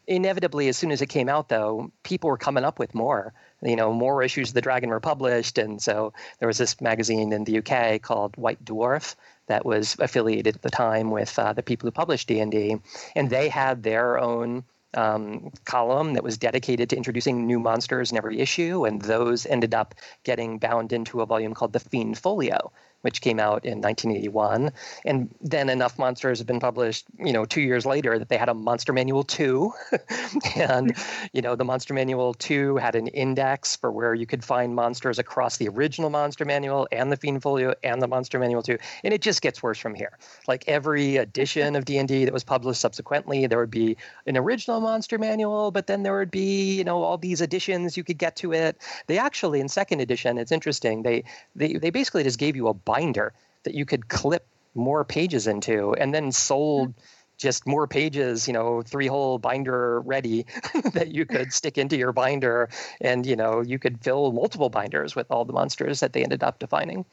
[0.08, 3.34] inevitably as soon as it came out though people were coming up with more.
[3.62, 7.32] You know more issues of the dragon were published and so there was this magazine
[7.32, 9.16] in the uk called white dwarf
[9.48, 12.78] that was affiliated at the time with uh, the people who published d&d
[13.16, 14.64] and they had their own
[14.96, 19.74] um, column that was dedicated to introducing new monsters in every issue, and those ended
[19.74, 22.72] up getting bound into a volume called the Fiend Folio,
[23.04, 24.72] which came out in 1981.
[25.06, 28.48] And then enough monsters have been published, you know, two years later that they had
[28.48, 29.72] a Monster Manual 2.
[30.56, 30.96] and,
[31.34, 35.20] you know, the Monster Manual 2 had an index for where you could find monsters
[35.20, 38.78] across the original Monster Manual and the Fiend Folio and the Monster Manual 2.
[39.04, 40.18] And it just gets worse from here.
[40.48, 45.18] Like every edition of D&D that was published subsequently, there would be an original Monster
[45.18, 48.54] Manual, but then there would be, you know, all these additions you could get to
[48.54, 48.78] it.
[49.08, 52.74] They actually, in second edition, it's interesting, they, they, they basically just gave you a
[52.94, 57.02] binder that you could clip more pages into and then sold mm-hmm.
[57.38, 60.46] just more pages, you know, three hole binder ready
[60.94, 62.70] that you could stick into your binder.
[63.02, 66.44] And, you know, you could fill multiple binders with all the monsters that they ended
[66.44, 67.06] up defining.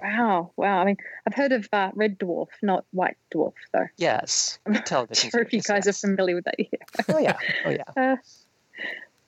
[0.00, 0.52] Wow.
[0.56, 0.78] Wow.
[0.80, 3.88] I mean, I've heard of uh, Red Dwarf, not White Dwarf, though.
[3.96, 4.60] Yes.
[4.66, 5.30] I'm television.
[5.30, 5.88] sure if you guys yes.
[5.88, 6.54] are familiar with that.
[6.58, 7.04] Yeah.
[7.08, 7.36] Oh, yeah.
[7.64, 7.84] Oh, yeah.
[7.96, 8.16] Uh,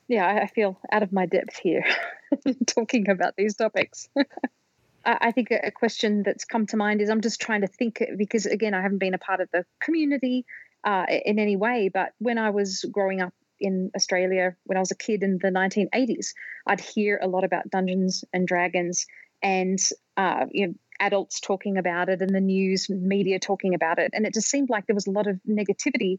[0.07, 1.85] yeah, I feel out of my depth here
[2.67, 4.09] talking about these topics.
[5.05, 8.47] I think a question that's come to mind is I'm just trying to think because
[8.47, 10.45] again I haven't been a part of the community
[10.85, 14.91] uh, in any way, but when I was growing up in Australia when I was
[14.91, 16.35] a kid in the 1980s,
[16.67, 19.07] I'd hear a lot about Dungeons and Dragons,
[19.43, 19.79] and
[20.17, 24.11] uh, you know, adults talking about it and the news media talking about it.
[24.15, 26.19] And it just seemed like there was a lot of negativity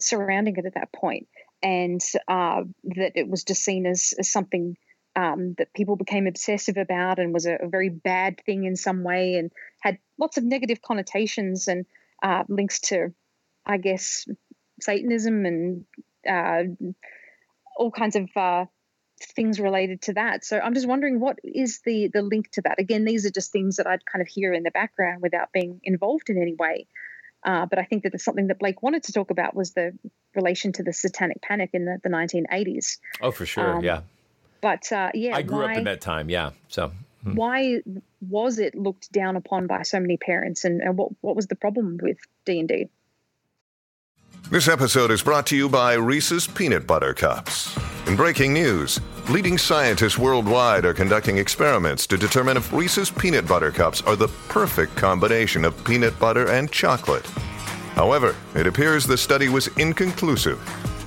[0.00, 1.28] surrounding it at that point,
[1.62, 4.76] and uh, that it was just seen as, as something
[5.16, 9.04] um, that people became obsessive about and was a, a, very bad thing in some
[9.04, 11.84] way and had lots of negative connotations and
[12.22, 13.12] uh, links to,
[13.66, 14.26] I guess,
[14.80, 15.84] Satanism and
[16.28, 16.62] uh,
[17.76, 18.64] all kinds of uh,
[19.20, 20.44] things related to that.
[20.44, 22.80] So I'm just wondering what is the the link to that?
[22.80, 25.80] Again, these are just things that I'd kind of hear in the background without being
[25.84, 26.86] involved in any way.
[27.44, 29.98] Uh, but I think that there's something that Blake wanted to talk about was the
[30.34, 32.98] relation to the satanic panic in the, the 1980s.
[33.20, 34.02] Oh, for sure, um, yeah.
[34.62, 36.30] But uh, yeah, I grew why, up in that time.
[36.30, 36.92] Yeah, so
[37.24, 37.34] hmm.
[37.34, 37.82] why
[38.30, 41.56] was it looked down upon by so many parents, and, and what what was the
[41.56, 42.88] problem with D and D?
[44.50, 47.76] This episode is brought to you by Reese's Peanut Butter Cups.
[48.06, 53.70] In breaking news, leading scientists worldwide are conducting experiments to determine if Reese's Peanut Butter
[53.70, 57.26] Cups are the perfect combination of peanut butter and chocolate.
[57.94, 60.60] However, it appears the study was inconclusive,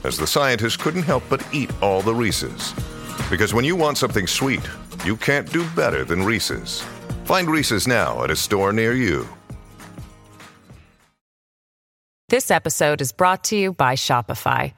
[0.06, 2.74] as the scientists couldn't help but eat all the Reese's.
[3.30, 4.68] Because when you want something sweet,
[5.04, 6.82] you can't do better than Reese's.
[7.26, 9.28] Find Reese's now at a store near you.
[12.30, 14.74] This episode is brought to you by Shopify.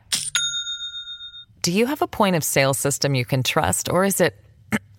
[1.61, 4.35] Do you have a point of sale system you can trust, or is it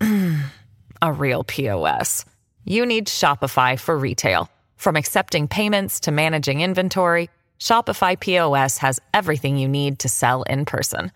[1.01, 2.25] a real POS?
[2.65, 4.49] You need Shopify for retail.
[4.77, 10.65] From accepting payments to managing inventory, Shopify POS has everything you need to sell in
[10.65, 11.11] person.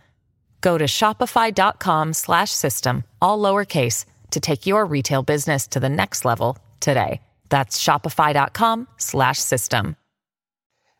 [0.64, 6.26] Go to shopify.com slash system, all lowercase, to take your retail business to the next
[6.26, 7.22] level today.
[7.50, 9.98] That's shopify.com slash system.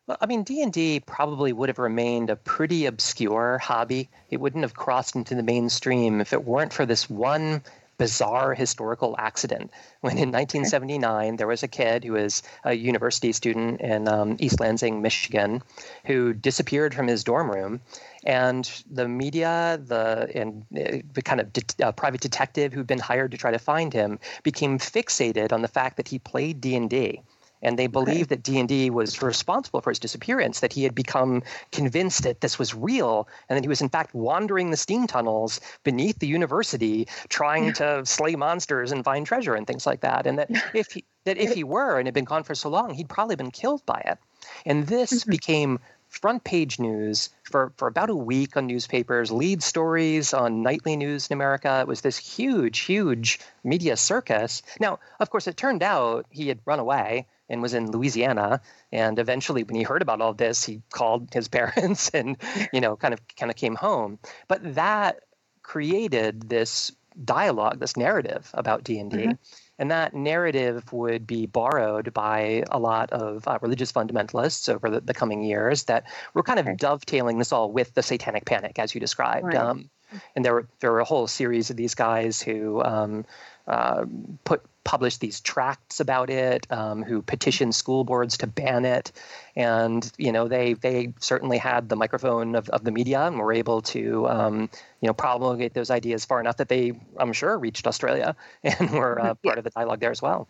[0.06, 4.10] Well, I mean, D&D probably would have remained a pretty obscure hobby.
[4.28, 7.62] It wouldn't have crossed into the mainstream if it weren't for this one
[7.96, 9.70] bizarre historical accident.
[10.00, 14.60] When in 1979, there was a kid who was a university student in um, East
[14.60, 15.62] Lansing, Michigan,
[16.04, 17.80] who disappeared from his dorm room.
[18.24, 22.98] And the media, the and uh, the kind of de- uh, private detective who'd been
[22.98, 26.74] hired to try to find him, became fixated on the fact that he played D
[26.74, 27.20] and D
[27.64, 28.36] and they believed okay.
[28.36, 32.74] that D&D was responsible for his disappearance, that he had become convinced that this was
[32.74, 37.72] real, and that he was in fact wandering the steam tunnels beneath the university trying
[37.72, 41.38] to slay monsters and find treasure and things like that, and that if he, that
[41.38, 44.00] if he were and had been gone for so long, he'd probably been killed by
[44.04, 44.18] it.
[44.66, 45.30] And this mm-hmm.
[45.30, 45.78] became
[46.14, 51.28] front page news for, for about a week on newspapers, lead stories on nightly news
[51.28, 51.80] in America.
[51.80, 54.62] It was this huge, huge media circus.
[54.80, 58.60] Now, of course, it turned out he had run away and was in Louisiana.
[58.92, 62.36] And eventually, when he heard about all this, he called his parents and,
[62.72, 64.18] you know, kind of kind of came home.
[64.48, 65.20] But that
[65.62, 69.16] created this dialogue, this narrative about D and D.
[69.18, 69.32] Mm-hmm.
[69.78, 75.00] And that narrative would be borrowed by a lot of uh, religious fundamentalists over the,
[75.00, 78.94] the, coming years that were kind of dovetailing this all with the satanic panic, as
[78.94, 79.46] you described.
[79.46, 79.56] Right.
[79.56, 79.90] Um,
[80.36, 83.24] and there were there were a whole series of these guys who um,
[83.66, 84.04] uh,
[84.44, 89.10] put published these tracts about it, um, who petitioned school boards to ban it,
[89.56, 93.52] and you know they they certainly had the microphone of, of the media and were
[93.52, 94.68] able to um,
[95.00, 99.18] you know promulgate those ideas far enough that they I'm sure reached Australia and were
[99.18, 100.48] uh, part of the dialogue there as well.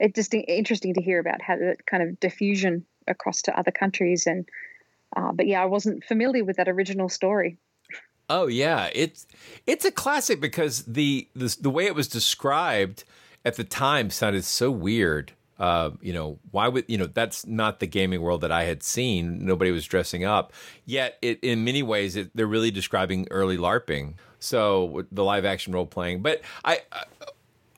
[0.00, 4.26] It's just interesting to hear about how that kind of diffusion across to other countries
[4.26, 4.48] and.
[5.14, 7.58] Uh, but yeah, I wasn't familiar with that original story.
[8.30, 9.26] Oh yeah, it's
[9.66, 13.04] it's a classic because the the, the way it was described
[13.44, 15.32] at the time sounded so weird.
[15.58, 18.82] Uh, you know, why would you know that's not the gaming world that I had
[18.82, 19.44] seen.
[19.44, 20.52] Nobody was dressing up.
[20.84, 24.14] Yet, it, in many ways, it, they're really describing early LARPing.
[24.40, 26.22] So the live action role playing.
[26.22, 26.80] But I,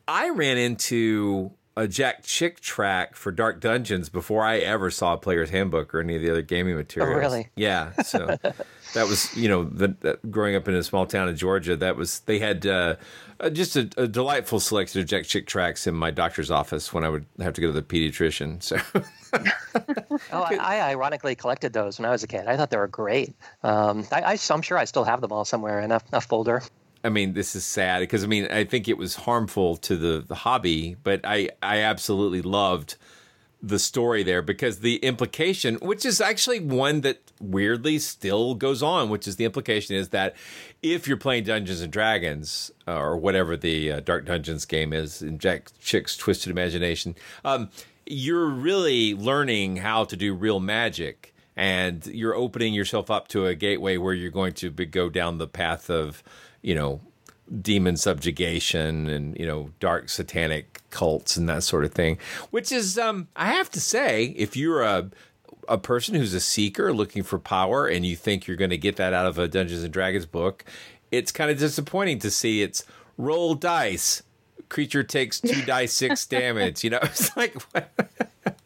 [0.08, 5.16] I ran into a Jack Chick tract for Dark Dungeons before I ever saw a
[5.16, 7.16] player's handbook or any of the other gaming materials.
[7.16, 7.48] Oh, really?
[7.56, 7.92] Yeah.
[8.02, 8.26] So
[8.94, 12.20] that was, you know, the, growing up in a small town in Georgia, that was
[12.20, 12.94] they had uh,
[13.40, 17.02] uh, just a, a, delightful selection of Jack Chick tracts in my doctor's office when
[17.02, 18.62] I would have to go to the pediatrician.
[18.62, 18.76] So.
[20.32, 22.46] oh, I, I, ironically collected those when I was a kid.
[22.46, 23.34] I thought they were great.
[23.64, 26.62] Um, I, am sure I still have them all somewhere in a, a folder.
[27.04, 30.24] I mean, this is sad because I mean, I think it was harmful to the,
[30.26, 32.96] the hobby, but I, I absolutely loved
[33.62, 39.08] the story there because the implication, which is actually one that weirdly still goes on,
[39.08, 40.34] which is the implication is that
[40.82, 45.22] if you're playing Dungeons and Dragons uh, or whatever the uh, Dark Dungeons game is
[45.22, 47.70] in Jack Chick's Twisted Imagination, um,
[48.06, 53.54] you're really learning how to do real magic and you're opening yourself up to a
[53.54, 56.22] gateway where you're going to be, go down the path of
[56.64, 57.00] you know,
[57.60, 62.16] demon subjugation and you know dark satanic cults and that sort of thing
[62.50, 65.10] which is um i have to say if you're a
[65.68, 68.96] a person who's a seeker looking for power and you think you're going to get
[68.96, 70.64] that out of a dungeons and dragons book
[71.10, 72.84] it's kind of disappointing to see it's
[73.18, 74.22] roll dice
[74.70, 77.00] creature takes two dice six damage you know?
[77.02, 77.54] It's like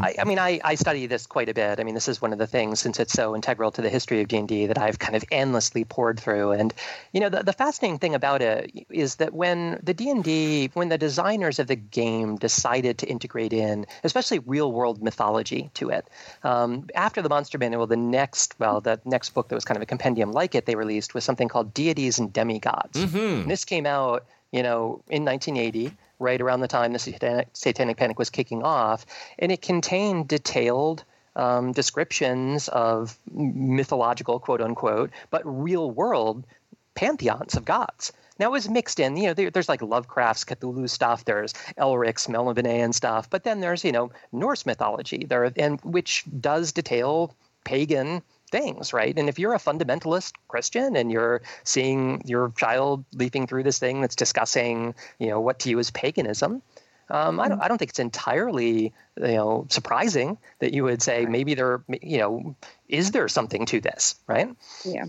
[0.00, 1.80] I, I, mean, I, I study this quite a bit.
[1.80, 4.20] I mean, this is one of the things, since it's so integral to the history
[4.20, 6.52] of D&D, that I've kind of endlessly poured through.
[6.52, 6.74] And,
[7.12, 10.98] you know, the, the fascinating thing about it is that when the D&D, when the
[10.98, 16.08] designers of the game decided to integrate in, especially real-world mythology to it,
[16.42, 19.82] um, after the Monster Manual, the next, well, the next book that was kind of
[19.82, 22.98] a compendium like it they released was something called Deities and Demigods.
[22.98, 23.16] Mm-hmm.
[23.42, 27.96] And this came out, you know, in 1980 right around the time the satanic, satanic
[27.96, 29.04] panic was kicking off,
[29.40, 31.02] and it contained detailed
[31.34, 36.46] um, descriptions of mythological, quote unquote, but real world
[36.94, 38.12] pantheons of gods.
[38.38, 42.28] Now it was mixed in, you know, there, there's like Lovecraft's Cthulhu stuff, there's Elric's
[42.28, 47.34] Melnibonéan stuff, but then there's, you know, Norse mythology there, and which does detail
[47.64, 48.22] pagan
[48.54, 49.18] things, right?
[49.18, 54.00] And if you're a fundamentalist Christian and you're seeing your child leaping through this thing
[54.00, 56.62] that's discussing, you know, what to you is paganism,
[57.10, 57.60] um, I don't.
[57.60, 62.18] I don't think it's entirely, you know, surprising that you would say maybe there, you
[62.18, 62.56] know,
[62.88, 64.48] is there something to this, right?
[64.84, 65.06] Yeah.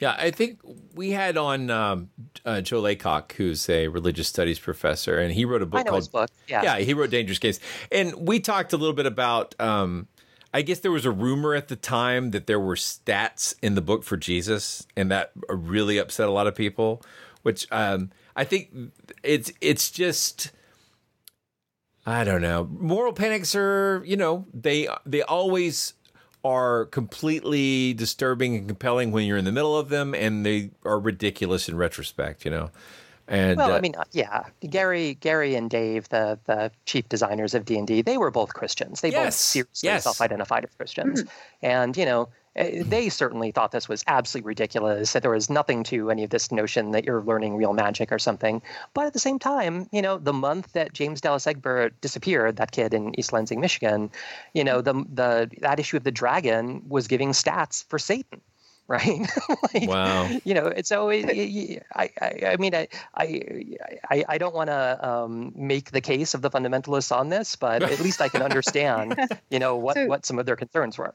[0.00, 0.60] Yeah, I think
[0.94, 2.10] we had on um,
[2.44, 6.30] uh, Joe Laycock, who's a religious studies professor, and he wrote a book called book.
[6.46, 6.62] Yeah.
[6.62, 7.60] yeah, he wrote Dangerous Games,
[7.90, 10.08] and we talked a little bit about um,
[10.54, 13.82] I guess there was a rumor at the time that there were stats in the
[13.82, 17.02] book for Jesus, and that really upset a lot of people.
[17.42, 18.72] Which um, I think
[19.24, 20.52] it's it's just
[22.06, 22.68] I don't know.
[22.70, 25.94] Moral panics are you know they they always
[26.44, 31.00] are completely disturbing and compelling when you're in the middle of them, and they are
[31.00, 32.44] ridiculous in retrospect.
[32.44, 32.70] You know.
[33.26, 37.64] And well, uh, I mean, yeah, Gary, Gary, and Dave, the the chief designers of
[37.64, 39.00] D and D, they were both Christians.
[39.00, 40.04] They yes, both seriously yes.
[40.04, 41.66] self-identified as Christians, Mm-hmm.
[41.66, 45.12] and you know, eh, they certainly thought this was absolutely ridiculous.
[45.12, 48.18] That there was nothing to any of this notion that you're learning real magic or
[48.18, 48.60] something.
[48.92, 52.72] But at the same time, you know, the month that James Dallas Egbert disappeared, that
[52.72, 54.10] kid in East Lansing, Michigan,
[54.52, 58.42] you know, the the that issue of the dragon was giving stats for Satan
[58.88, 59.20] right?
[59.74, 60.28] like, wow.
[60.44, 61.24] You know, it's always.
[61.24, 66.42] I, I, I mean, I, I, I don't want to um, make the case of
[66.42, 69.18] the fundamentalists on this, but at least I can understand,
[69.50, 71.14] you know, what So- what some of their concerns were.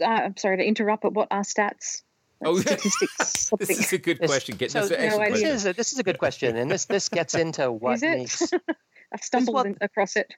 [0.00, 2.02] Uh, I'm sorry to interrupt, but what are stats?
[2.44, 3.50] Oh, statistics.
[3.58, 4.56] this is a good question.
[4.58, 6.70] Get, So this, is no, excellent this is a, this is a good question, and
[6.70, 8.18] this this gets into what Is it?
[8.18, 8.52] makes
[9.12, 10.34] I've stumbled in- across it.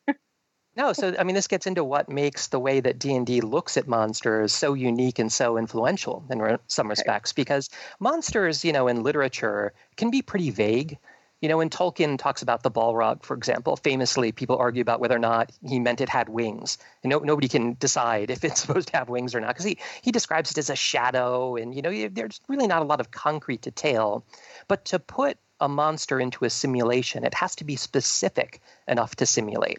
[0.79, 3.41] No, so I mean, this gets into what makes the way that D and D
[3.41, 7.33] looks at monsters so unique and so influential in re- some respects.
[7.33, 7.69] Because
[7.99, 10.97] monsters, you know, in literature can be pretty vague.
[11.41, 15.17] You know, when Tolkien talks about the Balrog, for example, famously people argue about whether
[15.17, 16.79] or not he meant it had wings.
[17.03, 19.79] And no, nobody can decide if it's supposed to have wings or not because he,
[20.03, 21.57] he describes it as a shadow.
[21.57, 24.25] And, you know, there's really not a lot of concrete detail.
[24.69, 29.27] But to put a monster into a simulation, it has to be specific enough to
[29.27, 29.79] simulate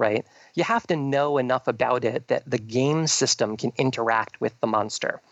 [0.00, 0.26] right?
[0.60, 4.66] You have to know enough about it that the game system can interact with the
[4.66, 5.22] monster.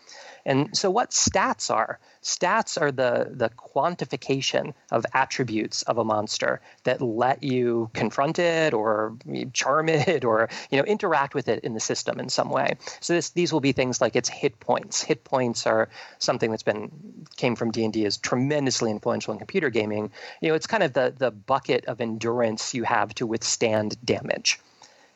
[0.43, 1.99] And so, what stats are?
[2.23, 8.73] Stats are the, the quantification of attributes of a monster that let you confront it
[8.73, 9.17] or
[9.53, 12.77] charm it or you know interact with it in the system in some way.
[12.99, 15.03] So this, these will be things like its hit points.
[15.03, 16.89] Hit points are something that's been
[17.37, 20.09] came from D and D is tremendously influential in computer gaming.
[20.41, 24.59] You know, it's kind of the the bucket of endurance you have to withstand damage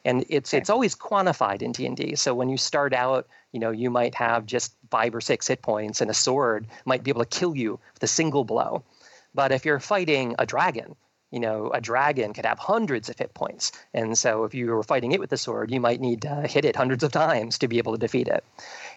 [0.05, 2.15] and it's it's always quantified in D&D.
[2.15, 5.61] So when you start out, you know, you might have just 5 or 6 hit
[5.61, 8.83] points and a sword might be able to kill you with a single blow.
[9.33, 10.95] But if you're fighting a dragon,
[11.31, 13.71] you know, a dragon could have hundreds of hit points.
[13.93, 16.63] And so if you were fighting it with a sword, you might need to hit
[16.63, 18.43] it hundreds of times to be able to defeat it.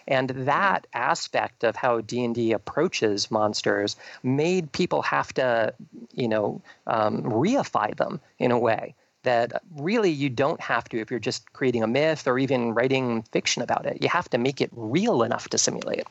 [0.07, 5.73] And that aspect of how D&D approaches monsters made people have to,
[6.13, 8.93] you know, um, reify them in a way
[9.27, 13.23] that really you don't have to if you're just creating a myth or even writing
[13.33, 14.01] fiction about it.
[14.01, 16.05] You have to make it real enough to simulate.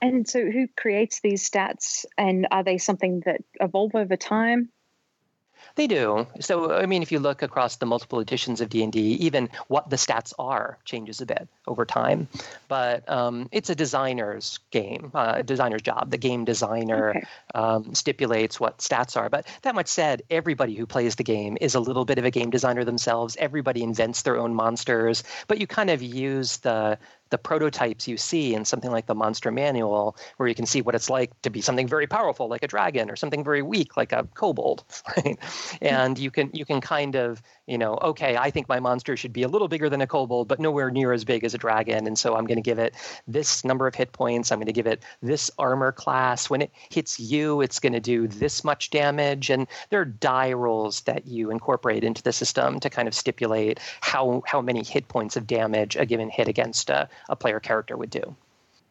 [0.00, 4.68] And so, who creates these stats, and are they something that evolve over time?
[5.74, 6.26] They do.
[6.40, 9.48] So, I mean, if you look across the multiple editions of D and D, even
[9.68, 12.28] what the stats are changes a bit over time.
[12.68, 16.10] But um, it's a designer's game, uh, a designer's job.
[16.10, 17.22] The game designer Okay.
[17.54, 19.28] um, stipulates what stats are.
[19.28, 22.30] But that much said, everybody who plays the game is a little bit of a
[22.30, 23.36] game designer themselves.
[23.38, 26.98] Everybody invents their own monsters, but you kind of use the
[27.32, 30.94] the prototypes you see in something like the Monster Manual, where you can see what
[30.94, 34.12] it's like to be something very powerful like a dragon, or something very weak like
[34.12, 34.84] a kobold,
[35.16, 35.42] right?
[35.42, 35.84] Hmm.
[35.84, 37.42] And you can you can kind of
[37.72, 40.46] you know, okay, I think my monster should be a little bigger than a kobold,
[40.46, 42.94] but nowhere near as big as a dragon, and so I'm going to give it
[43.26, 44.52] this number of hit points.
[44.52, 46.50] I'm going to give it this armor class.
[46.50, 50.52] When it hits you, it's going to do this much damage, and there are die
[50.52, 55.08] rolls that you incorporate into the system to kind of stipulate how how many hit
[55.08, 58.36] points of damage a given hit against a, a player character would do.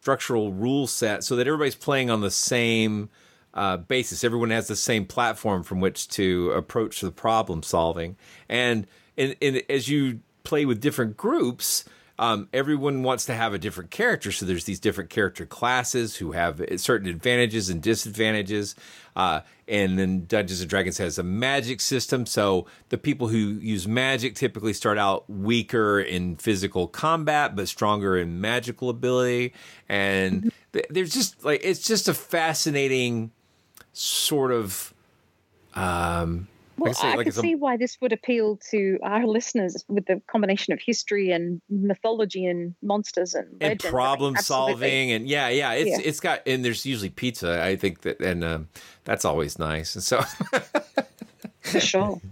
[0.00, 3.10] Structural rule set so that everybody's playing on the same
[3.54, 4.24] uh, basis.
[4.24, 8.16] Everyone has the same platform from which to approach the problem solving.
[8.48, 8.86] And,
[9.16, 11.84] and, and as you play with different groups,
[12.18, 14.30] um, everyone wants to have a different character.
[14.30, 18.76] So there's these different character classes who have certain advantages and disadvantages.
[19.16, 22.26] Uh, and then Dungeons and Dragons has a magic system.
[22.26, 28.16] So the people who use magic typically start out weaker in physical combat, but stronger
[28.16, 29.54] in magical ability.
[29.88, 30.80] And mm-hmm.
[30.90, 33.32] there's just like, it's just a fascinating
[33.92, 34.92] sort of
[35.74, 39.84] um, well, I, say, I like can see why this would appeal to our listeners
[39.88, 45.48] with the combination of history and mythology and monsters and, and problem solving and yeah,
[45.48, 45.98] yeah, it's yeah.
[46.02, 47.62] it's got and there's usually pizza.
[47.62, 48.68] I think that and um,
[49.04, 49.94] that's always nice.
[49.94, 50.22] And so
[51.60, 52.20] for sure.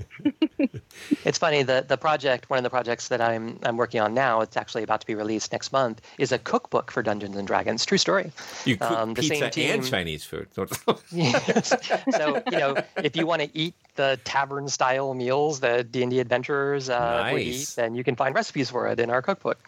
[1.24, 4.40] it's funny the the project one of the projects that I'm I'm working on now.
[4.40, 6.00] It's actually about to be released next month.
[6.18, 7.84] Is a cookbook for Dungeons and Dragons.
[7.84, 8.32] True story.
[8.64, 10.48] You cook um, pizza and Chinese food.
[11.12, 11.74] yes.
[12.12, 16.10] So you know if you want to eat the tavern style meals that D and
[16.10, 17.32] D adventurers uh, nice.
[17.32, 19.58] would eat, then you can find recipes for it in our cookbook.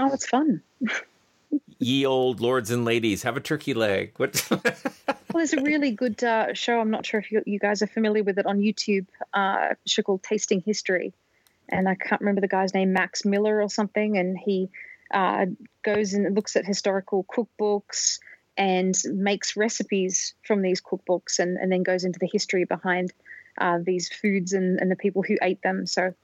[0.00, 0.62] Oh, it's fun
[1.78, 4.12] ye old lords and ladies have a turkey leg.
[4.16, 4.46] What?
[4.50, 4.60] well,
[5.32, 6.80] there's a really good uh, show.
[6.80, 9.06] I'm not sure if you, you, guys are familiar with it on YouTube.
[9.32, 11.12] Uh, show called Tasting History,
[11.68, 14.18] and I can't remember the guy's name, Max Miller or something.
[14.18, 14.70] And he
[15.12, 15.46] uh,
[15.82, 18.18] goes and looks at historical cookbooks
[18.56, 23.12] and makes recipes from these cookbooks, and, and then goes into the history behind
[23.58, 25.86] uh, these foods and, and the people who ate them.
[25.86, 26.14] So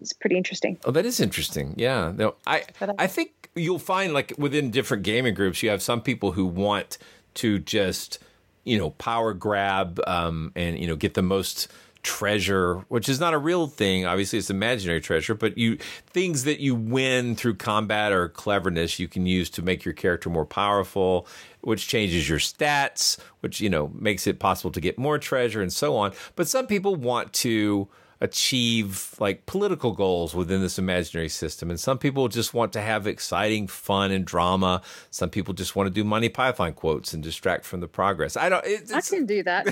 [0.00, 0.78] it's pretty interesting.
[0.84, 1.74] Oh, that is interesting.
[1.76, 2.12] Yeah.
[2.14, 2.64] No, I
[2.98, 6.98] I think you'll find like within different gaming groups, you have some people who want
[7.34, 8.18] to just
[8.64, 11.68] you know power grab um, and you know get the most
[12.02, 14.04] treasure, which is not a real thing.
[14.04, 15.76] Obviously, it's imaginary treasure, but you
[16.06, 20.28] things that you win through combat or cleverness, you can use to make your character
[20.28, 21.26] more powerful,
[21.62, 25.72] which changes your stats, which you know makes it possible to get more treasure and
[25.72, 26.12] so on.
[26.36, 27.88] But some people want to
[28.24, 31.68] achieve like political goals within this imaginary system.
[31.68, 34.80] And some people just want to have exciting fun and drama.
[35.10, 38.36] Some people just want to do Monty Python quotes and distract from the progress.
[38.36, 38.64] I don't.
[38.64, 39.66] It, I can do that.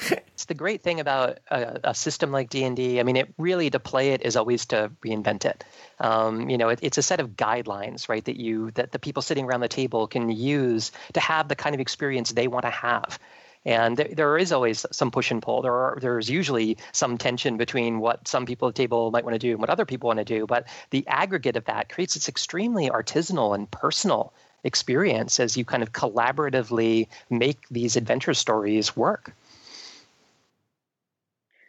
[0.34, 2.98] it's the great thing about a, a system like D&D.
[2.98, 5.62] I mean, it really to play it is always to reinvent it.
[6.00, 9.20] Um, you know, it, it's a set of guidelines, right, that you that the people
[9.22, 12.70] sitting around the table can use to have the kind of experience they want to
[12.70, 13.18] have.
[13.64, 15.62] And there, there is always some push and pull.
[15.62, 19.34] There are there's usually some tension between what some people at the table might want
[19.34, 20.46] to do and what other people want to do.
[20.46, 24.34] But the aggregate of that creates this extremely artisanal and personal
[24.64, 29.34] experience as you kind of collaboratively make these adventure stories work.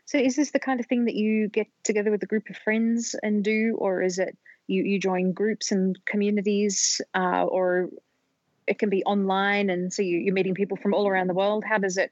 [0.06, 2.58] So, is this the kind of thing that you get together with a group of
[2.58, 4.38] friends and do, or is it
[4.68, 7.90] you, you join groups and communities, uh, or
[8.68, 11.64] it can be online, and so you, you're meeting people from all around the world.
[11.64, 12.12] How does it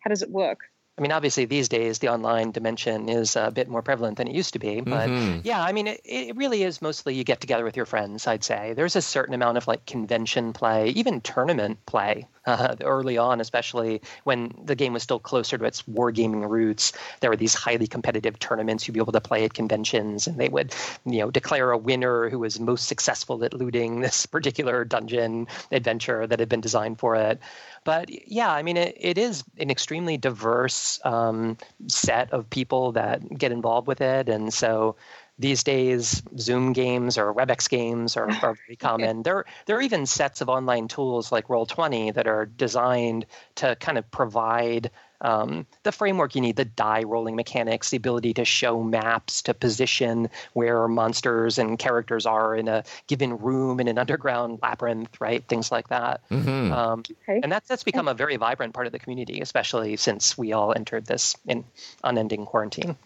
[0.00, 0.71] how does it work?
[0.98, 4.34] I mean, obviously, these days the online dimension is a bit more prevalent than it
[4.34, 4.82] used to be.
[4.82, 5.40] But mm-hmm.
[5.42, 8.44] yeah, I mean, it, it really is mostly you get together with your friends, I'd
[8.44, 8.74] say.
[8.74, 14.02] There's a certain amount of like convention play, even tournament play uh, early on, especially
[14.24, 16.92] when the game was still closer to its wargaming roots.
[17.20, 20.50] There were these highly competitive tournaments you'd be able to play at conventions, and they
[20.50, 20.74] would,
[21.06, 26.26] you know, declare a winner who was most successful at looting this particular dungeon adventure
[26.26, 27.40] that had been designed for it.
[27.84, 31.56] But yeah, I mean, it, it is an extremely diverse um,
[31.88, 34.28] set of people that get involved with it.
[34.28, 34.96] And so
[35.38, 39.22] these days, Zoom games or WebEx games are, are very common.
[39.22, 43.26] there, there are even sets of online tools like Roll20 that are designed
[43.56, 44.90] to kind of provide
[45.22, 49.54] um, the framework you need, the die rolling mechanics, the ability to show maps to
[49.54, 55.44] position where monsters and characters are in a given room in an underground labyrinth, right?
[55.48, 56.20] Things like that.
[56.28, 56.72] Mm-hmm.
[56.72, 57.40] Um, okay.
[57.42, 60.72] And that's that's become a very vibrant part of the community, especially since we all
[60.74, 61.64] entered this in
[62.04, 62.96] unending quarantine.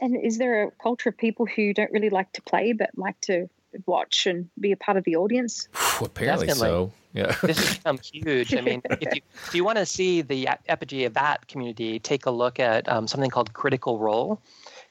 [0.00, 3.20] And is there a culture of people who don't really like to play but like
[3.22, 3.48] to
[3.86, 5.68] watch and be a part of the audience?
[6.00, 6.68] Apparently Definitely.
[6.68, 6.92] so.
[7.12, 7.34] Yeah.
[7.42, 8.54] this has become huge.
[8.54, 12.26] I mean, if you, if you want to see the epigee of that community, take
[12.26, 14.40] a look at um, something called Critical Role.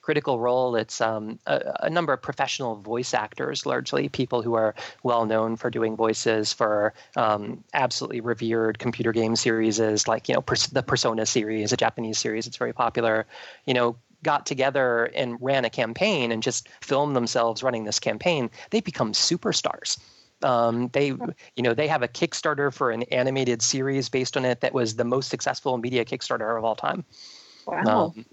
[0.06, 4.76] Critical Role, it's um, a, a, number of professional voice actors, largely people who are
[5.02, 10.42] well known for doing voices for um, absolutely revered computer game series, like you know
[10.42, 12.46] Pers- the Persona series, a Japanese series.
[12.46, 13.26] It's very popular.
[13.66, 13.96] You know,
[14.26, 19.14] got together and ran a campaign and just filmed themselves running this campaign, they become
[19.14, 20.00] superstars.
[20.44, 21.08] Um, they,
[21.56, 24.96] you know, they have a Kickstarter for an animated series based on it that was
[24.96, 27.06] the most successful media Kickstarter of all time.
[27.68, 28.14] Wow.
[28.18, 28.26] Um,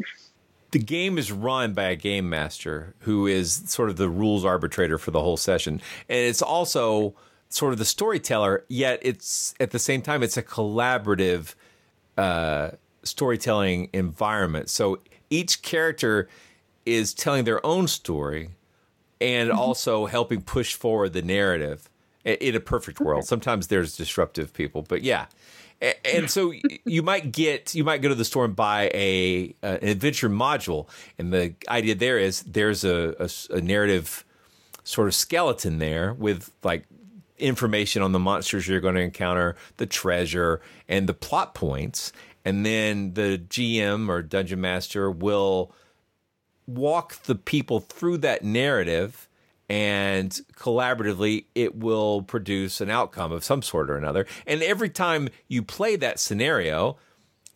[0.73, 4.97] the game is run by a game master who is sort of the rules arbitrator
[4.97, 7.15] for the whole session, and it's also
[7.51, 8.65] sort of the storyteller.
[8.69, 11.55] Yet it's at the same time it's a collaborative
[12.17, 12.71] uh,
[13.03, 14.71] storytelling environment.
[14.71, 14.99] So
[15.33, 16.29] each character
[16.85, 18.51] is telling their own story
[19.21, 19.59] and mm-hmm.
[19.59, 21.89] also helping push forward the narrative
[22.25, 23.25] in a perfect world.
[23.25, 25.27] Sometimes there's disruptive people, but yeah.
[26.05, 26.53] And so
[26.85, 30.87] you might get you might go to the store and buy a an adventure module,
[31.19, 34.25] and the idea there is there's a, a, a narrative
[34.85, 36.85] sort of skeleton there with like
[37.39, 42.13] information on the monsters you're going to encounter, the treasure, and the plot points,
[42.45, 45.73] and then the GM or dungeon master will
[46.67, 49.29] walk the people through that narrative
[49.69, 54.27] and collaboratively it will produce an outcome of some sort or another.
[54.47, 56.99] And every time you play that scenario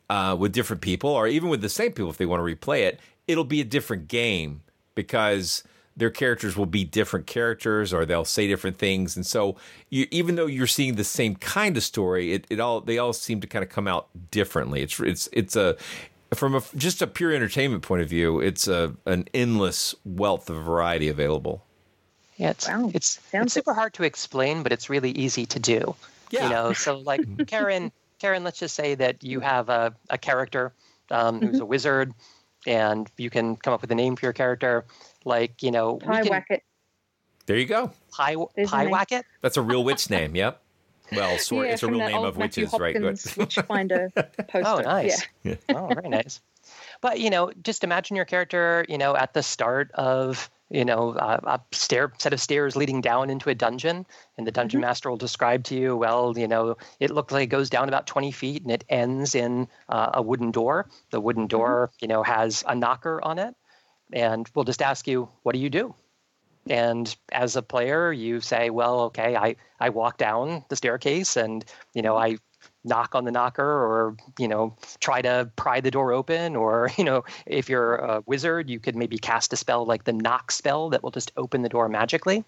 [0.08, 2.80] uh, with different people, or even with the same people, if they want to replay
[2.80, 4.62] it, it'll be a different game
[4.94, 5.62] because
[5.96, 9.16] their characters will be different characters or they'll say different things.
[9.16, 9.56] And so
[9.88, 13.12] you, even though you're seeing the same kind of story, it, it all they all
[13.12, 14.82] seem to kind of come out differently.
[14.82, 15.76] It's it's it's a
[16.34, 20.62] from a, just a pure entertainment point of view, it's a an endless wealth of
[20.62, 21.64] variety available.
[22.36, 22.90] Yeah, it's wow.
[22.92, 25.94] it's, it's super hard to explain, but it's really easy to do.
[26.30, 26.44] Yeah.
[26.44, 30.72] You know, so like Karen, Karen, let's just say that you have a, a character
[31.10, 31.62] um, who's mm-hmm.
[31.62, 32.12] a wizard,
[32.66, 34.84] and you can come up with a name for your character.
[35.26, 36.60] Like, you know, Pyewacket.
[37.46, 37.90] There you go.
[38.10, 39.24] Pie, Pyewacket?
[39.40, 40.62] That's a real witch name, yep.
[41.12, 43.36] Well, sort, yeah, it's a real name of Matthew witches, Hopkins right?
[43.36, 44.10] Witch Finder
[44.48, 44.62] poster.
[44.64, 45.26] Oh, nice.
[45.42, 45.56] Yeah.
[45.68, 46.40] oh, very nice.
[47.00, 51.12] But, you know, just imagine your character, you know, at the start of you know,
[51.12, 54.04] a, a stair set of stairs leading down into a dungeon,
[54.36, 54.88] and the dungeon mm-hmm.
[54.88, 58.06] master will describe to you, well, you know, it looks like it goes down about
[58.06, 60.88] 20 feet and it ends in uh, a wooden door.
[61.10, 61.56] The wooden mm-hmm.
[61.56, 61.96] door, mm-hmm.
[62.00, 63.54] you know, has a knocker on it,
[64.12, 65.94] and we'll just ask you, what do you do?
[66.68, 71.64] And as a player, you say, well, okay, I, I walk down the staircase and,
[71.94, 72.38] you know, I
[72.84, 77.04] knock on the knocker or you know try to pry the door open or you
[77.04, 80.88] know if you're a wizard you could maybe cast a spell like the knock spell
[80.90, 82.44] that will just open the door magically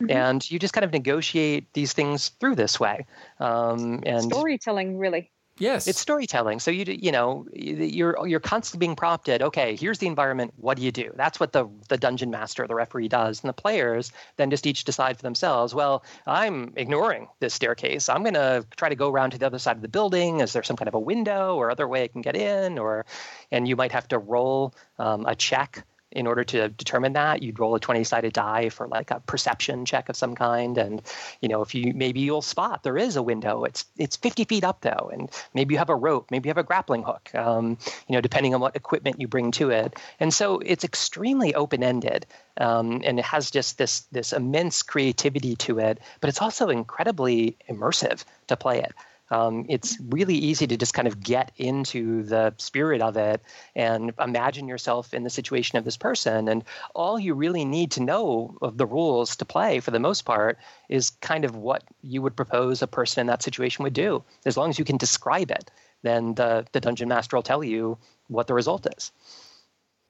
[0.00, 0.10] mm-hmm.
[0.10, 3.06] and you just kind of negotiate these things through this way
[3.40, 6.60] um, and storytelling really Yes, it's storytelling.
[6.60, 9.42] So you you know you're you're constantly being prompted.
[9.42, 10.54] Okay, here's the environment.
[10.56, 11.10] What do you do?
[11.16, 14.84] That's what the the dungeon master, the referee, does, and the players then just each
[14.84, 15.74] decide for themselves.
[15.74, 18.08] Well, I'm ignoring this staircase.
[18.08, 20.40] I'm to try to go around to the other side of the building.
[20.40, 22.78] Is there some kind of a window or other way I can get in?
[22.78, 23.06] Or
[23.50, 27.58] and you might have to roll um, a check in order to determine that you'd
[27.58, 30.78] roll a 20 sided die for like a perception check of some kind.
[30.78, 31.02] And
[31.40, 33.64] you know if you maybe you'll spot there is a window.
[33.64, 36.58] It's it's 50 feet up though and maybe you have a rope maybe you have
[36.58, 37.78] a grappling hook um,
[38.08, 39.96] you know depending on what equipment you bring to it.
[40.20, 45.56] And so it's extremely open ended um, and it has just this this immense creativity
[45.56, 48.92] to it but it's also incredibly immersive to play it
[49.30, 53.42] um, it's really easy to just kind of get into the spirit of it
[53.74, 56.48] and imagine yourself in the situation of this person.
[56.48, 56.64] And
[56.94, 60.58] all you really need to know of the rules to play, for the most part,
[60.88, 64.24] is kind of what you would propose a person in that situation would do.
[64.46, 65.70] As long as you can describe it,
[66.02, 67.98] then the, the dungeon master will tell you
[68.28, 69.12] what the result is.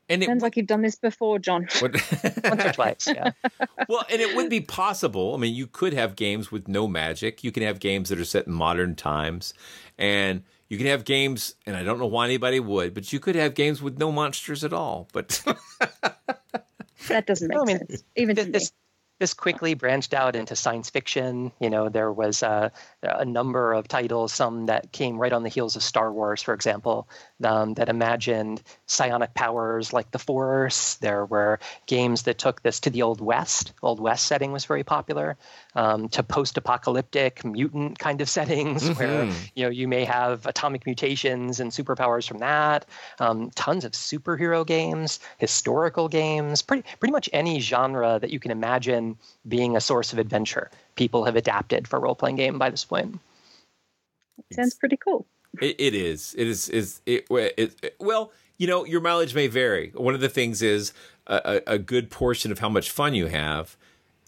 [0.09, 1.69] And it sounds like you've done this before, Jon.
[1.83, 2.03] Once
[2.43, 3.33] or twice, yeah.
[3.89, 5.35] well, and it would be possible.
[5.35, 7.45] I mean, you could have games with no magic.
[7.45, 9.53] You can have games that are set in modern times,
[9.99, 11.55] and you can have games.
[11.67, 14.65] And I don't know why anybody would, but you could have games with no monsters
[14.65, 15.09] at all.
[15.13, 15.43] But
[17.09, 18.05] that doesn't make I mean, sense.
[18.17, 18.73] Even this,
[19.19, 21.53] this quickly branched out into science fiction.
[21.61, 22.71] You know, there was uh,
[23.03, 26.55] a number of titles, some that came right on the heels of Star Wars, for
[26.55, 27.09] example,
[27.43, 30.95] um, that imagined psionic powers like the Force.
[30.97, 33.73] There were games that took this to the Old West.
[33.83, 35.37] Old West setting was very popular.
[35.75, 38.99] Um, to post-apocalyptic mutant kind of settings, mm-hmm.
[38.99, 39.25] where
[39.55, 42.87] you know you may have atomic mutations and superpowers from that.
[43.19, 48.51] Um, tons of superhero games, historical games, pretty pretty much any genre that you can
[48.51, 50.71] imagine being a source of adventure.
[50.97, 53.21] People have adapted for role-playing game by this point.
[54.53, 55.27] Sounds pretty cool.
[55.61, 56.35] It, it is.
[56.37, 56.69] It is.
[56.69, 57.97] Is it, it, it?
[57.99, 59.93] Well, you know, your mileage may vary.
[59.95, 60.93] One of the things is
[61.27, 63.77] a, a good portion of how much fun you have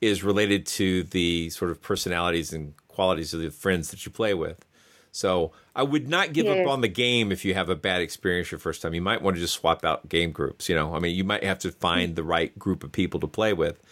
[0.00, 4.34] is related to the sort of personalities and qualities of the friends that you play
[4.34, 4.64] with.
[5.12, 8.52] So I would not give up on the game if you have a bad experience
[8.52, 8.94] your first time.
[8.94, 10.68] You might want to just swap out game groups.
[10.68, 13.26] You know, I mean, you might have to find the right group of people to
[13.26, 13.82] play with,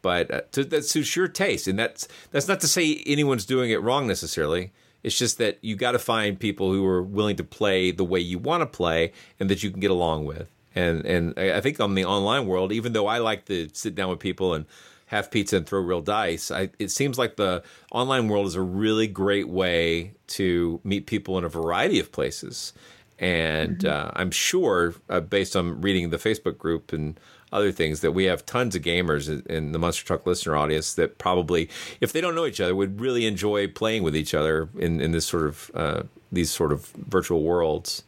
[0.00, 1.68] but uh, to, that suits your taste.
[1.68, 4.72] And that's that's not to say anyone's doing it wrong necessarily.
[5.02, 8.20] It's just that you got to find people who are willing to play the way
[8.20, 10.48] you want to play and that you can get along with.
[10.74, 14.10] And and I think on the online world, even though I like to sit down
[14.10, 14.64] with people and
[15.12, 16.50] have pizza and throw real dice.
[16.50, 21.36] I, it seems like the online world is a really great way to meet people
[21.36, 22.72] in a variety of places.
[23.18, 24.08] And mm-hmm.
[24.08, 27.20] uh, I'm sure, uh, based on reading the Facebook group and
[27.52, 31.68] other things, that we have tons of gamers in the MonsterTalk listener audience that probably,
[32.00, 35.12] if they don't know each other, would really enjoy playing with each other in, in
[35.12, 38.02] this sort of uh, these sort of virtual worlds.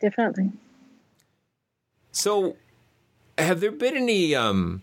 [0.00, 0.50] Definitely.
[2.10, 2.56] So,
[3.38, 4.82] have there been any um,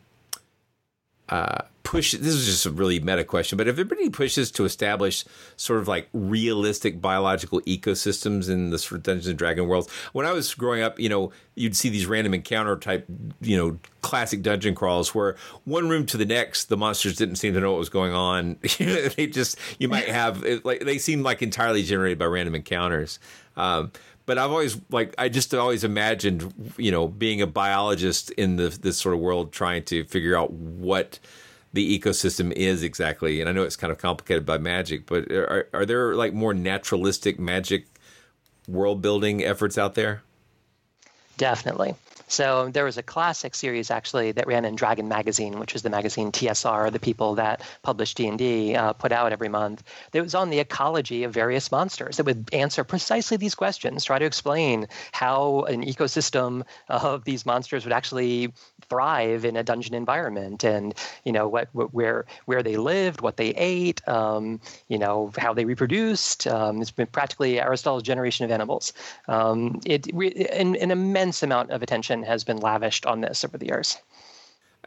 [1.30, 5.26] uh, push this is just a really meta question but if any pushes to establish
[5.58, 10.24] sort of like realistic biological ecosystems in the sort of dungeons and dragon worlds when
[10.24, 13.06] i was growing up you know you'd see these random encounter type
[13.42, 17.54] you know classic dungeon crawls where one room to the next the monsters didn't seem
[17.54, 18.58] to know what was going on.
[18.80, 23.20] They just you might have like they seem like entirely generated by random encounters.
[23.58, 23.92] Um,
[24.30, 28.70] but I've always like I just always imagined you know being a biologist in the,
[28.70, 31.18] this sort of world trying to figure out what
[31.74, 33.42] the ecosystem is exactly.
[33.42, 36.54] And I know it's kind of complicated by magic, but are, are there like more
[36.54, 37.88] naturalistic magic
[38.68, 40.22] world building efforts out there?
[41.38, 41.96] Definitely.
[42.30, 45.90] So there was a classic series actually that ran in Dragon Magazine, which was the
[45.90, 49.84] magazine TSR, the people that published D&D, uh, put out every month.
[50.12, 52.18] That was on the ecology of various monsters.
[52.18, 57.84] That would answer precisely these questions, try to explain how an ecosystem of these monsters
[57.84, 58.54] would actually
[58.90, 63.38] thrive in a dungeon environment, and you know what, what where where they lived, what
[63.38, 66.48] they ate, um, you know how they reproduced.
[66.48, 68.94] Um, it's been practically Aristotle's generation of animals.
[69.28, 73.68] Um, it an, an immense amount of attention has been lavished on this over the
[73.68, 73.98] years.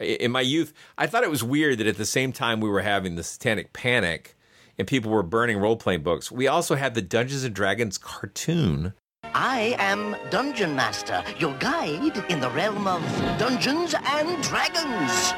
[0.01, 2.81] In my youth, I thought it was weird that at the same time we were
[2.81, 4.37] having the satanic panic
[4.79, 8.95] and people were burning role playing books, we also had the Dungeons and Dragons cartoon.
[9.35, 13.03] I am Dungeon Master, your guide in the realm of
[13.39, 15.33] Dungeons and Dragons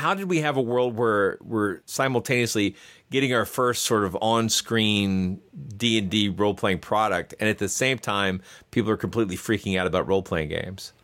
[0.00, 2.74] how did we have a world where we're simultaneously
[3.10, 5.38] getting our first sort of on-screen
[5.76, 8.40] D&D role-playing product and at the same time
[8.70, 10.94] people are completely freaking out about role-playing games?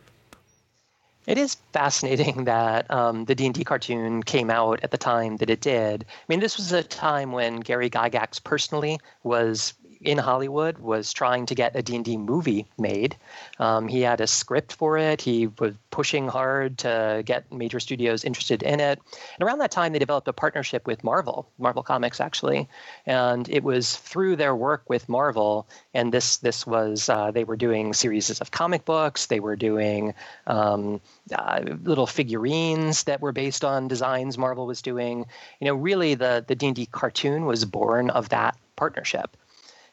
[1.27, 5.61] It is fascinating that um, the D&D cartoon came out at the time that it
[5.61, 6.03] did.
[6.03, 11.45] I mean, this was a time when Gary Gygax personally was in Hollywood was trying
[11.47, 13.15] to get a D&D movie made.
[13.59, 15.21] Um, he had a script for it.
[15.21, 18.99] He was pushing hard to get major studios interested in it.
[19.39, 22.69] And around that time, they developed a partnership with Marvel, Marvel Comics actually,
[23.05, 25.67] and it was through their work with Marvel.
[25.93, 29.25] And this this was uh, they were doing series of comic books.
[29.25, 30.13] They were doing
[30.45, 31.01] um,
[31.33, 35.25] uh, little figurines that were based on designs Marvel was doing.
[35.59, 39.35] You know, really the the D&D cartoon was born of that partnership.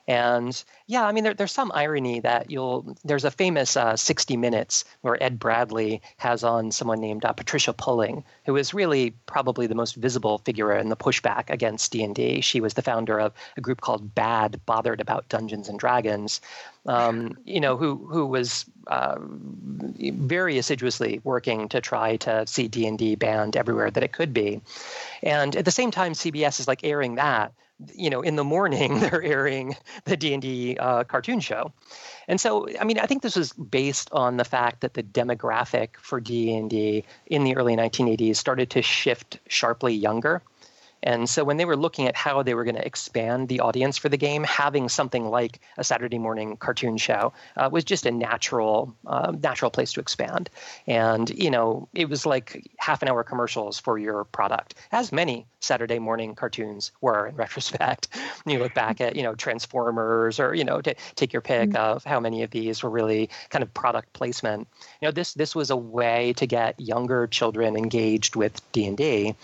[0.07, 2.97] And yeah, I mean, there, there's some irony that you'll.
[3.05, 7.73] There's a famous uh, 60 Minutes where Ed Bradley has on someone named uh, Patricia
[7.73, 12.43] Pulling, who is really probably the most visible figure in the pushback against D&D.
[12.43, 16.41] She was the founder of a group called BAD, Bothered About Dungeons and Dragons,
[16.87, 23.16] um, you know, who who was uh, very assiduously working to try to see D&D
[23.16, 24.61] banned everywhere that it could be.
[25.22, 27.53] And at the same time, CBS is like airing that
[27.93, 31.72] you know in the morning they're airing the d&d uh, cartoon show
[32.28, 35.97] and so i mean i think this was based on the fact that the demographic
[35.97, 40.43] for d&d in the early 1980s started to shift sharply younger
[41.05, 43.99] and so when they were looking at how they were going to expand the audience
[43.99, 48.11] for the game, having something like a Saturday morning cartoon show uh, was just a
[48.11, 50.51] natural uh, natural place to expand.
[50.87, 55.47] And you know, it was like half an hour commercials for your product, as many
[55.61, 58.09] Saturday morning cartoons were in retrospect.
[58.47, 61.97] you look back at you know Transformers or you know to take your pick mm-hmm.
[61.97, 64.67] of how many of these were really kind of product placement.
[65.03, 68.97] You know, this this was a way to get younger children engaged with D and
[68.97, 69.35] D,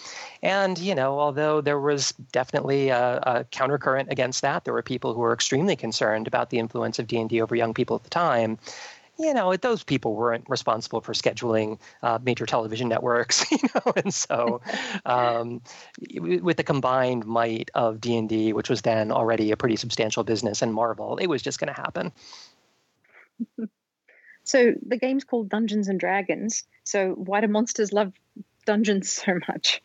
[0.43, 5.14] and you know, although there was definitely a, a countercurrent against that, there were people
[5.14, 8.05] who were extremely concerned about the influence of D and D over young people at
[8.05, 8.59] the time
[9.20, 14.14] you know, those people weren't responsible for scheduling uh, major television networks, you know, and
[14.14, 14.62] so
[15.05, 15.61] um,
[16.16, 20.24] with the combined might of D and D, which was then already a pretty substantial
[20.24, 22.12] business, and Marvel, it was just going to happen.
[24.42, 26.64] So the game's called Dungeons and Dragons.
[26.82, 28.12] So why do monsters love
[28.66, 29.82] dungeons so much?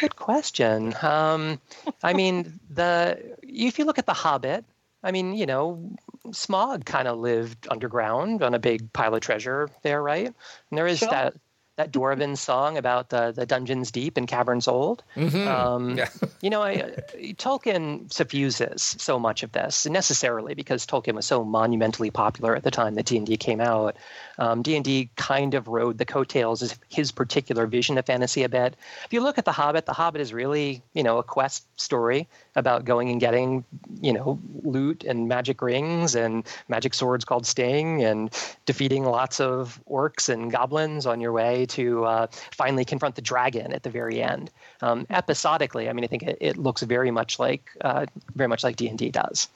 [0.00, 0.94] Good question.
[1.02, 1.60] Um,
[2.02, 4.64] I mean, the if you look at the Hobbit,
[5.02, 5.90] I mean, you know,
[6.28, 10.26] Smaug kind of lived underground on a big pile of treasure there, right?
[10.26, 11.10] And there is sure.
[11.10, 11.34] that
[11.76, 15.02] that dwarven song about the the dungeons deep and caverns old.
[15.16, 15.48] Mm-hmm.
[15.48, 16.08] Um, yeah.
[16.40, 16.94] you know, I,
[17.36, 22.70] Tolkien suffuses so much of this necessarily because Tolkien was so monumentally popular at the
[22.70, 23.96] time that D and D came out.
[24.38, 28.44] Um, D and D kind of rode the coattails of his particular vision of fantasy
[28.44, 28.76] a bit.
[29.04, 32.28] If you look at The Hobbit, The Hobbit is really you know a quest story
[32.56, 33.64] about going and getting
[34.00, 38.30] you know loot and magic rings and magic swords called Sting and
[38.66, 43.72] defeating lots of orcs and goblins on your way to uh, finally confront the dragon
[43.72, 44.50] at the very end.
[44.82, 48.64] Um, episodically, I mean, I think it, it looks very much like uh, very much
[48.64, 49.48] like D and D does.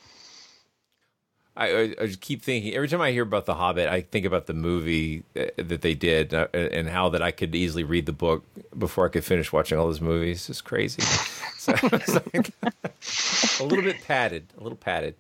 [1.59, 4.55] I, I, keep thinking every time I hear about The Hobbit, I think about the
[4.55, 8.45] movie uh, that they did uh, and how that I could easily read the book
[8.79, 10.49] before I could finish watching all those movies.
[10.49, 11.03] It's crazy.
[11.59, 15.17] so, like, a little bit padded, a little padded.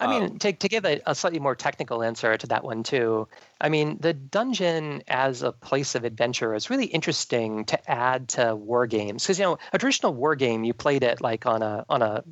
[0.00, 2.82] I mean, um, to, to give a, a, slightly more technical answer to that one
[2.82, 3.26] too,
[3.60, 8.54] I mean, the dungeon as a place of adventure is really interesting to add to
[8.54, 11.84] war games because you know a traditional war game you played it like on a
[11.88, 12.22] on a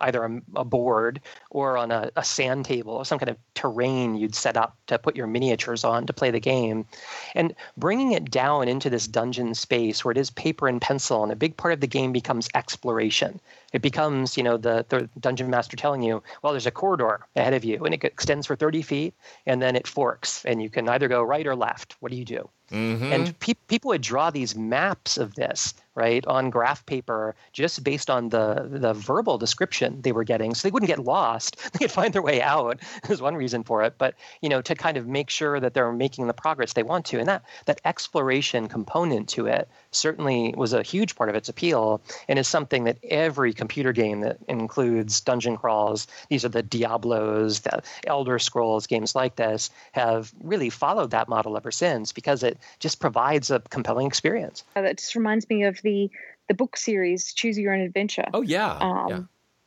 [0.00, 1.20] either a, a board
[1.50, 4.98] or on a, a, sand table or some kind of terrain you'd set up to
[4.98, 6.86] put your miniatures on to play the game.
[7.34, 11.32] And bringing it down into this dungeon space where it is paper and pencil, and
[11.32, 13.40] a big part of the game becomes exploration.
[13.72, 17.54] It becomes, you know, the, the dungeon master telling you, well, there's a corridor ahead
[17.54, 19.14] of you, and it extends for 30 feet,
[19.46, 21.96] and then it forks, and you can either go right or left.
[22.00, 22.48] What do you do?
[22.70, 23.12] Mm-hmm.
[23.12, 28.10] And pe- people would draw these maps of this right, on graph paper just based
[28.10, 30.54] on the, the verbal description they were getting.
[30.54, 31.56] So they wouldn't get lost.
[31.76, 33.94] They could find their way out is one reason for it.
[33.98, 37.06] But, you know, to kind of make sure that they're making the progress they want
[37.06, 37.18] to.
[37.18, 42.00] And that, that exploration component to it certainly was a huge part of its appeal
[42.28, 47.60] and is something that every computer game that includes dungeon crawls, these are the Diablos,
[47.60, 52.58] the Elder Scrolls, games like this, have really followed that model ever since because it
[52.78, 54.64] just provides a compelling experience.
[54.74, 56.10] That just reminds me of the
[56.48, 58.26] the book series Choose Your Own Adventure.
[58.32, 58.72] Oh yeah.
[58.72, 59.20] Um, yeah.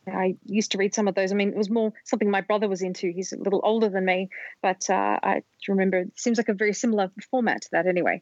[0.07, 1.32] I used to read some of those.
[1.32, 3.11] I mean, it was more something my brother was into.
[3.11, 4.30] He's a little older than me,
[4.61, 8.21] but uh, I remember it seems like a very similar format to that anyway.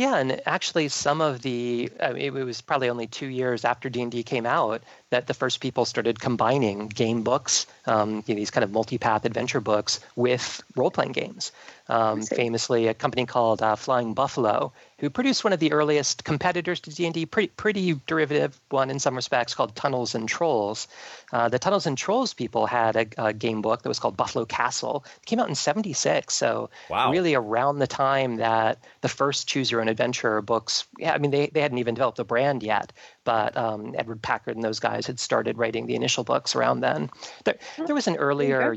[0.00, 4.10] Yeah, and actually, some of the it was probably only two years after D and
[4.10, 8.50] D came out that the first people started combining game books, um, you know, these
[8.50, 11.52] kind of multi-path adventure books, with role-playing games.
[11.88, 16.78] Um, famously, a company called uh, Flying Buffalo, who produced one of the earliest competitors
[16.80, 20.86] to D&D, pretty, pretty derivative one in some respects, called Tunnels and Trolls.
[21.32, 24.44] Uh, the Tunnels and Trolls people had a, a, game book that was called Buffalo
[24.44, 25.04] Castle.
[25.16, 27.10] It came out in 76, so wow.
[27.10, 31.32] really around the time that the first Choose Your Own Adventure books, yeah, I mean,
[31.32, 32.92] they, they hadn't even developed a brand yet,
[33.24, 37.10] but um, Edward Packard and those guys had started writing the initial books around then.
[37.44, 38.76] There, there was an earlier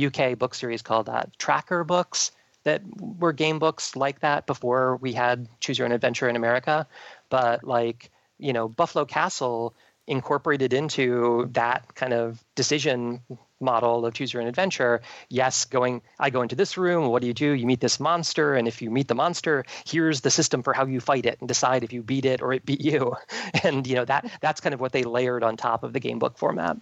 [0.00, 2.32] UK book series called uh, Tracker Books
[2.64, 6.86] that were game books like that before we had Choose Your Own Adventure in America.
[7.28, 9.74] But like, you know, Buffalo Castle
[10.06, 13.20] incorporated into that kind of decision
[13.62, 15.00] model of choose your own adventure.
[15.28, 17.52] Yes going i go into this room what do you do?
[17.52, 20.86] You meet this monster and if you meet the monster here's the system for how
[20.86, 23.14] you fight it and decide if you beat it or it beat you.
[23.64, 26.18] And you know that that's kind of what they layered on top of the game
[26.18, 26.76] book format.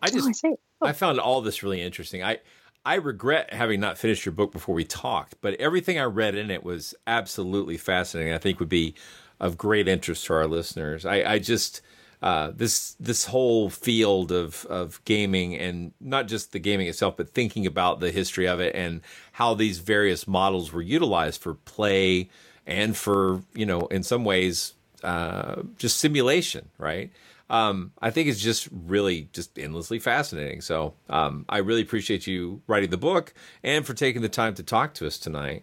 [0.00, 2.22] I just oh, I, I found all this really interesting.
[2.22, 2.38] I
[2.84, 6.50] I regret having not finished your book before we talked, but everything I read in
[6.50, 8.32] it was absolutely fascinating.
[8.32, 8.94] I think would be
[9.38, 11.06] of great interest to our listeners.
[11.06, 11.80] I, I just
[12.22, 17.30] uh, this this whole field of of gaming and not just the gaming itself, but
[17.34, 19.00] thinking about the history of it and
[19.32, 22.28] how these various models were utilized for play
[22.66, 27.10] and for you know in some ways uh, just simulation, right?
[27.52, 30.62] um, I think it's just really just endlessly fascinating.
[30.62, 34.62] So um, I really appreciate you writing the book and for taking the time to
[34.62, 35.62] talk to us tonight.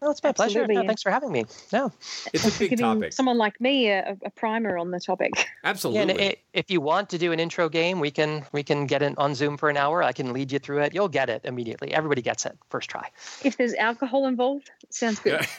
[0.00, 0.66] Well, it's my pleasure.
[0.66, 1.44] No, thanks for having me.
[1.72, 1.92] No,
[2.32, 3.12] it's a big topic.
[3.12, 5.32] Someone like me a, a, primer on the topic.
[5.64, 6.14] Absolutely.
[6.14, 9.02] Yeah, it, if you want to do an intro game, we can we can get
[9.02, 10.02] it on Zoom for an hour.
[10.02, 10.94] I can lead you through it.
[10.94, 11.92] You'll get it immediately.
[11.92, 13.08] Everybody gets it first try.
[13.42, 15.40] If there's alcohol involved, sounds good.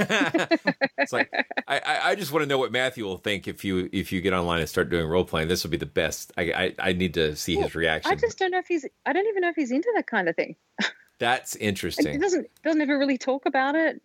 [0.97, 1.31] it's like
[1.67, 4.33] I, I just want to know what Matthew will think if you if you get
[4.33, 5.49] online and start doing role playing.
[5.49, 6.31] This will be the best.
[6.37, 8.11] I I, I need to see well, his reaction.
[8.11, 8.85] I just don't know if he's.
[9.05, 10.55] I don't even know if he's into that kind of thing.
[11.19, 12.19] That's It interesting.
[12.19, 14.01] doesn't doesn't ever really talk about it.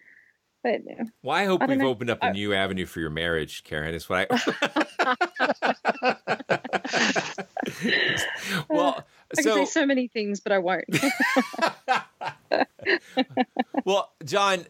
[0.65, 0.81] But
[1.23, 1.89] Well, I hope I we've know.
[1.89, 3.95] opened up a new avenue for your marriage, Karen.
[3.95, 4.55] Is what I.
[8.71, 9.05] well,
[9.39, 10.85] I can say so many things, but I won't.
[13.85, 14.65] well, Jon, uh,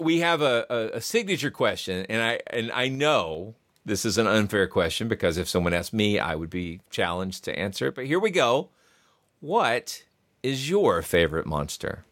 [0.00, 4.26] we have a, a, a signature question, and I and I know this is an
[4.26, 7.94] unfair question because if someone asked me, I would be challenged to answer it.
[7.94, 8.70] But here we go.
[9.40, 10.04] What
[10.42, 12.06] is your favorite monster?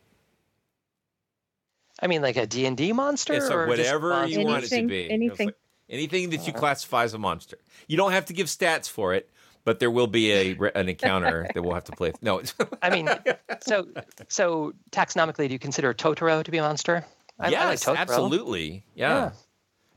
[2.02, 4.44] I mean, like a D and D monster, It's a or just whatever you monster?
[4.44, 5.10] want it to Anything, be.
[5.10, 5.46] anything.
[5.48, 5.56] Like
[5.88, 6.58] anything that you Uh.
[6.58, 7.58] classify as a monster.
[7.86, 9.30] You don't have to give stats for it,
[9.64, 12.12] but there will be a an encounter that we'll have to play.
[12.20, 12.42] No,
[12.82, 13.08] I mean,
[13.60, 13.86] so
[14.28, 17.04] so taxonomically, do you consider Totoro to be a monster?
[17.38, 19.08] I, I like yes, absolutely, yeah.
[19.08, 19.30] Yeah.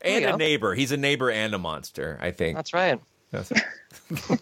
[0.02, 0.36] And a go.
[0.36, 0.74] neighbor.
[0.74, 2.18] He's a neighbor and a monster.
[2.20, 2.56] I think.
[2.56, 3.00] That's right.
[3.32, 3.50] That's-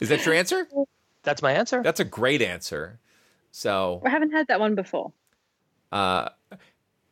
[0.00, 0.66] Is that your answer?
[1.24, 1.82] That's my answer.
[1.82, 2.98] That's a great answer.
[3.50, 5.12] So, I haven't had that one before.
[5.92, 6.30] Uh,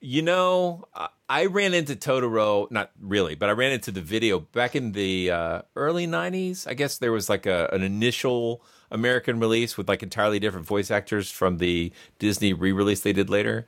[0.01, 0.85] you know,
[1.29, 5.31] I- ran into Totoro, not really, but I ran into the video back in the
[5.31, 6.67] uh, early 90s.
[6.67, 10.91] I guess there was like a, an initial American release with like entirely different voice
[10.91, 13.67] actors from the Disney re release they did later.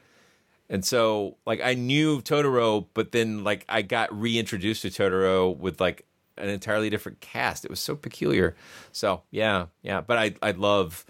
[0.70, 5.80] And so, like, I knew Totoro, but then, like, I got reintroduced to Totoro with
[5.80, 6.04] like
[6.36, 7.64] an entirely different cast.
[7.64, 8.54] It was so peculiar.
[8.92, 10.02] So, yeah, yeah.
[10.02, 11.06] But I, I love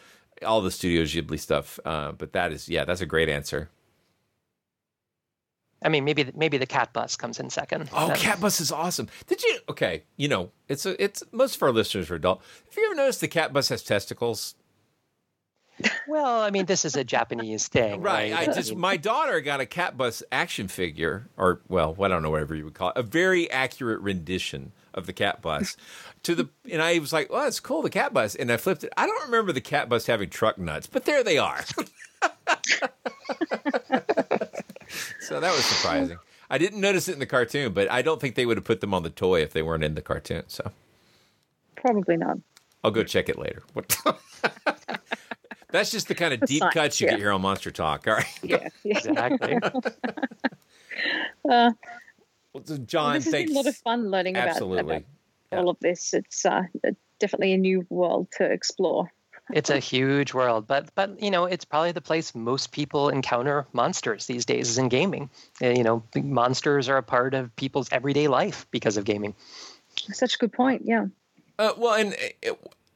[0.46, 1.80] all the Studio Ghibli stuff.
[1.84, 3.68] Uh, but that is, yeah, that's a great answer.
[5.82, 7.88] I mean, maybe maybe the cat bus comes in second.
[7.92, 9.08] Oh, That- Cat Bus is awesome.
[9.28, 9.58] Did you?
[9.68, 12.42] Okay, you know, it's a, it's most of our listeners are adult.
[12.68, 14.54] Have you ever noticed the Cat Bus has testicles?
[16.08, 18.32] Well, I mean, this is a Japanese thing, Right.
[18.32, 18.48] right?
[18.48, 22.30] I just my daughter got a Cat Bus action figure, or well, I don't know
[22.30, 25.76] whatever you would call it, a very accurate rendition of the Cat Bus.
[26.24, 28.82] to the and I was like, "Oh, it's cool, the Cat Bus." And I flipped
[28.82, 28.92] it.
[28.96, 31.60] I don't remember the Cat Bus having truck nuts, but there they are.
[35.20, 36.18] so that was surprising.
[36.50, 38.80] I didn't notice it in the cartoon, but I don't think they would have put
[38.80, 40.44] them on the toy if they weren't in the cartoon.
[40.48, 40.70] So
[41.76, 42.38] Probably not.
[42.82, 43.62] I'll go check it later.
[43.74, 43.96] What?
[45.70, 47.12] That's just the kind of deep Fine, cuts you yeah.
[47.12, 48.06] get here on MonsterTalk.
[48.08, 48.26] All right.
[48.42, 48.68] Yeah.
[48.84, 48.98] yeah.
[48.98, 49.58] Exactly.
[51.48, 51.72] Uh,
[52.54, 53.50] Well, so Jon, this has thanks.
[53.50, 55.04] been a lot of fun learning about, Absolutely.
[55.52, 56.14] about all of this.
[56.14, 56.62] It's uh,
[57.20, 59.12] definitely a new world to explore.
[59.52, 63.66] It's a huge world, but but you know, it's probably the place most people encounter
[63.72, 65.30] monsters these days is in gaming.
[65.62, 69.34] Uh, You know, monsters are a part of people's everyday life because of gaming.
[70.12, 70.82] Such a good point.
[70.84, 71.06] Yeah.
[71.58, 72.14] Uh, well, and
[72.46, 72.52] uh,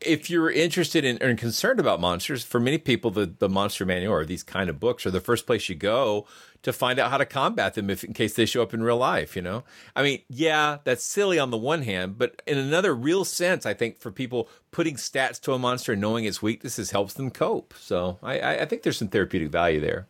[0.07, 4.13] if you're interested in and concerned about monsters, for many people, the, the monster manual
[4.13, 6.27] or these kind of books are the first place you go
[6.63, 8.97] to find out how to combat them if in case they show up in real
[8.97, 9.65] life, you know?
[9.97, 13.75] I mean, yeah, that's silly on the one hand, but in another real sense, I
[13.75, 17.75] think for people putting stats to a monster and knowing its weaknesses helps them cope.
[17.79, 20.07] So I, I I think there's some therapeutic value there.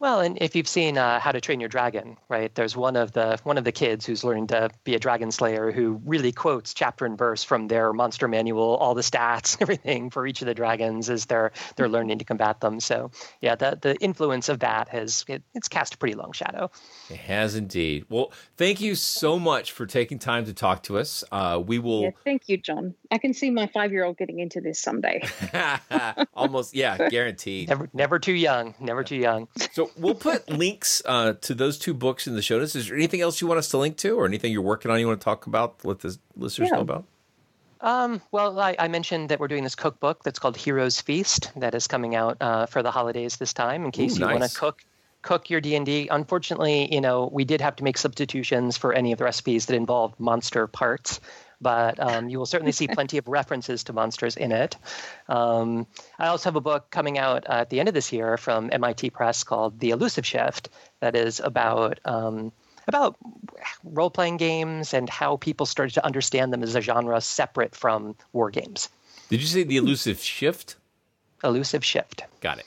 [0.00, 2.54] Well, and if you've seen uh, How to Train Your Dragon, right?
[2.54, 5.70] There's one of the one of the kids who's learning to be a dragon slayer
[5.70, 10.26] who really quotes chapter and verse from their monster manual, all the stats, everything for
[10.26, 12.80] each of the dragons as they're they're learning to combat them.
[12.80, 16.70] So yeah, the the influence of that has it, it's cast a pretty long shadow.
[17.08, 18.04] It has indeed.
[18.08, 21.24] Well, thank you so much for taking time to talk to us.
[21.30, 22.10] Uh, we will Yeah.
[22.24, 22.94] Thank you, Jon.
[23.10, 25.22] I can see my five-year-old getting into this someday.
[26.34, 27.68] almost, yeah, guaranteed.
[27.68, 29.48] Never never too young, never too young.
[29.72, 32.74] So we'll put links uh, to those two books in the show notes.
[32.74, 34.98] Is there anything else you want us to link to, or anything you're working on
[35.00, 35.84] you want to talk about?
[35.84, 36.76] Let the listeners Yeah.
[36.76, 37.04] know about.
[37.80, 41.74] Um, well, I, I mentioned that we're doing this cookbook that's called Heroes Feast that
[41.74, 43.84] is coming out uh, for the holidays this time.
[43.84, 44.82] In case Ooh, you want to cook
[45.20, 46.08] cook your D and D.
[46.10, 49.76] Unfortunately, you know we did have to make substitutions for any of the recipes that
[49.76, 51.20] involved monster parts.
[51.64, 54.76] But um, you will certainly see plenty of references to monsters in it.
[55.28, 55.88] Um,
[56.18, 59.10] I also have a book coming out at the end of this year from MIT
[59.10, 60.68] Press called The Elusive Shift
[61.00, 62.52] that is about um,
[62.86, 63.16] about
[63.82, 68.14] role playing games and how people started to understand them as a genre separate from
[68.32, 68.90] war games.
[69.30, 70.76] Did you say the elusive shift?
[71.42, 72.24] Elusive Shift.
[72.40, 72.66] Got it.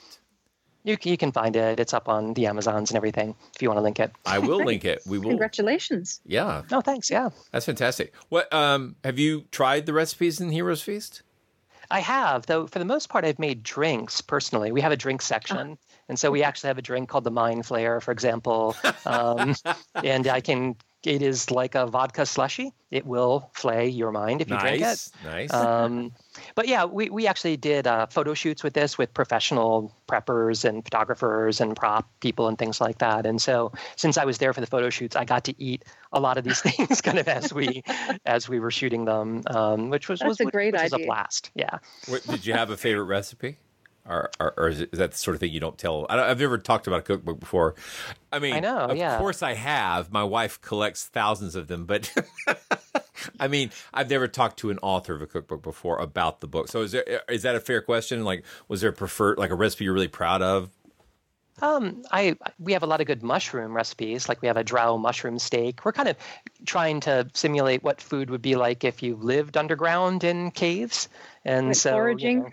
[0.88, 1.78] You, c- you can find it.
[1.78, 4.10] It's up on the Amazons and everything if you want to link it.
[4.26, 5.02] I will link it.
[5.06, 5.28] We will.
[5.28, 6.20] Congratulations.
[6.26, 7.10] Yeah, No, thanks.
[7.10, 7.30] Yeah.
[7.52, 8.12] that's fantastic.
[8.28, 11.22] What um have you tried the recipes in Heroes Feast?
[11.90, 14.72] I have, though for the most part, I've made drinks personally.
[14.72, 15.78] We have a drink section.
[16.10, 18.76] And so we actually have a drink called the Mind Flayer, for example.
[19.06, 19.54] Um,
[19.94, 22.72] and I can, it is like a vodka slushy.
[22.90, 24.80] It will flay your mind if you drink it.
[24.80, 25.52] Nice, nice.
[25.52, 26.12] Um,
[26.54, 30.82] but yeah, we, we actually did uh, photo shoots with this with professional preppers and
[30.82, 33.26] photographers and prop people and things like that.
[33.26, 36.18] And so since I was there for the photo shoots, I got to eat a
[36.18, 37.84] lot of these things kind of as we
[38.24, 40.98] as we were shooting them, um, which was That's was, a great which was a
[40.98, 41.50] blast.
[41.54, 41.78] Yeah.
[42.06, 43.58] What, did you have a favorite recipe?
[44.08, 46.06] Or, or, or is, it, is, that the sort of thing you don't tell?
[46.08, 47.74] I have never talked about a cookbook before.
[48.32, 49.18] I mean, I know, of yeah.
[49.18, 50.10] course I have.
[50.10, 52.10] My wife collects thousands of them, but
[53.40, 56.68] I mean, I've never talked to an author of a cookbook before about the book.
[56.68, 58.24] So is there is that a fair question?
[58.24, 60.70] Like, was there a preferred like a recipe you're really proud of?
[61.60, 64.28] Um, I we have a lot of good mushroom recipes.
[64.28, 65.84] Like we have a drow mushroom steak.
[65.84, 66.16] We're kind of
[66.66, 71.08] trying to simulate what food would be like if you lived underground in caves,
[71.44, 72.38] and like so foraging.
[72.38, 72.50] You know,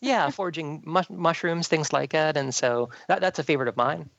[0.00, 2.36] yeah, foraging mush- mushrooms, things like that.
[2.36, 4.10] And so that, that's a favorite of mine.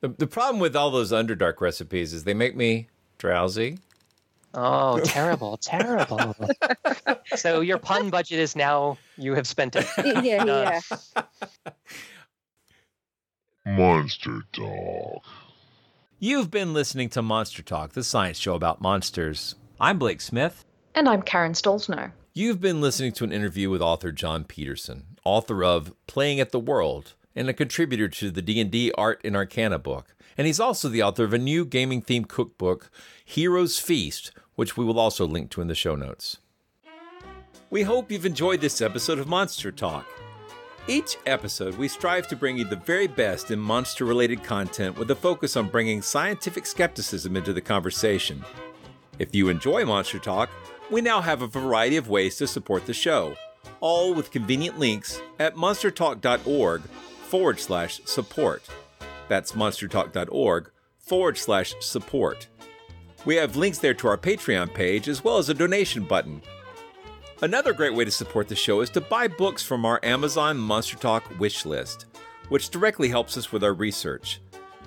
[0.00, 2.88] The, the problem with all those Underdark recipes is they make me
[3.18, 3.78] drowsy.
[4.54, 6.34] Oh, terrible, terrible.
[7.36, 9.86] so your pun budget is now, you have spent it.
[10.24, 10.80] yeah, yeah.
[13.64, 15.22] Monster Talk.
[16.18, 19.54] You've been listening to MonsterTalk, the science show about monsters.
[19.80, 20.64] I'm Blake Smith.
[20.94, 22.10] And I'm Karen Stollznow.
[22.32, 26.60] You've been listening to an interview with author Jon Peterson, author of Playing at the
[26.60, 30.14] World and a contributor to the D&D Art and Arcana book.
[30.38, 32.88] And he's also the author of a new gaming-themed cookbook,
[33.24, 36.36] Heroes Feast, which we will also link to in the show notes.
[37.68, 40.04] We hope you've enjoyed this episode of MonsterTalk.
[40.86, 45.10] Each episode, we strive to bring you the very best in monster related content with
[45.10, 48.44] a focus on bringing scientific skepticism into the conversation.
[49.18, 50.48] If you enjoy MonsterTalk,
[50.90, 53.36] we now have a variety of ways to support the show,
[53.80, 58.62] all with convenient links at monstertalk.org forward slash support.
[59.28, 62.48] That's monstertalk.org forward slash support.
[63.24, 66.42] We have links there to our Patreon page as well as a donation button.
[67.42, 71.38] Another great way to support the show is to buy books from our Amazon MonsterTalk
[71.38, 72.06] wish list,
[72.48, 74.40] which directly helps us with our research.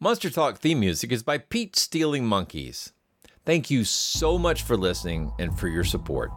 [0.00, 2.92] MonsterTalk theme music is by Pete Stealing Monkeys.
[3.44, 6.30] Thank you so much for listening and for your support.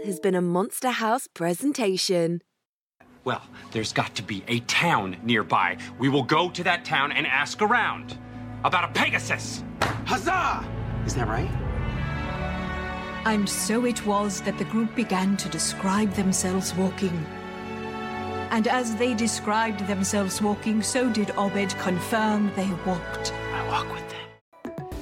[0.00, 2.40] This has been a Monster House presentation.
[3.24, 3.42] Well,
[3.72, 5.76] there's got to be a town nearby.
[5.98, 8.16] We will go to that town and ask around
[8.64, 9.62] about a Pegasus.
[10.06, 10.66] Huzzah!
[11.04, 11.50] Is that right?
[13.26, 17.26] And so it was that the group began to describe themselves walking.
[18.50, 23.34] And as they described themselves walking, so did Obed confirm they walked.
[23.52, 24.09] I walk with them.